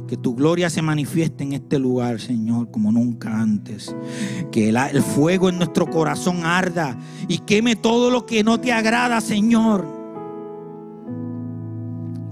Que 0.08 0.16
tu 0.16 0.34
gloria 0.34 0.70
se 0.70 0.80
manifieste 0.80 1.44
en 1.44 1.52
este 1.52 1.78
lugar, 1.78 2.18
Señor, 2.20 2.70
como 2.70 2.90
nunca 2.90 3.38
antes. 3.38 3.94
Que 4.50 4.70
el, 4.70 5.02
fuego 5.02 5.50
en 5.50 5.58
nuestro 5.58 5.86
corazón 5.90 6.46
arda 6.46 6.98
y 7.28 7.38
queme 7.38 7.76
todo 7.76 8.10
lo 8.10 8.24
que 8.24 8.42
no 8.42 8.58
te 8.58 8.72
agrada, 8.72 9.20
Señor. 9.20 9.86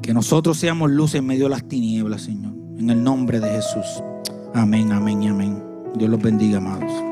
Que 0.01 0.15
nosotros 0.15 0.59
seamos 0.59 0.91
luz 0.91 1.15
en 1.15 1.27
medio 1.27 1.45
de 1.45 1.51
las 1.51 1.69
tinieblas, 1.69 2.23
Señor. 2.23 2.55
En 2.79 2.89
el 2.89 3.05
nombre 3.05 3.39
de 3.39 3.51
Jesús. 3.51 4.03
Amén, 4.55 4.93
amén 4.93 5.23
y 5.23 5.29
amén. 5.29 5.63
Dios 5.95 6.09
los 6.09 6.23
bendiga, 6.23 6.57
amados. 6.57 7.12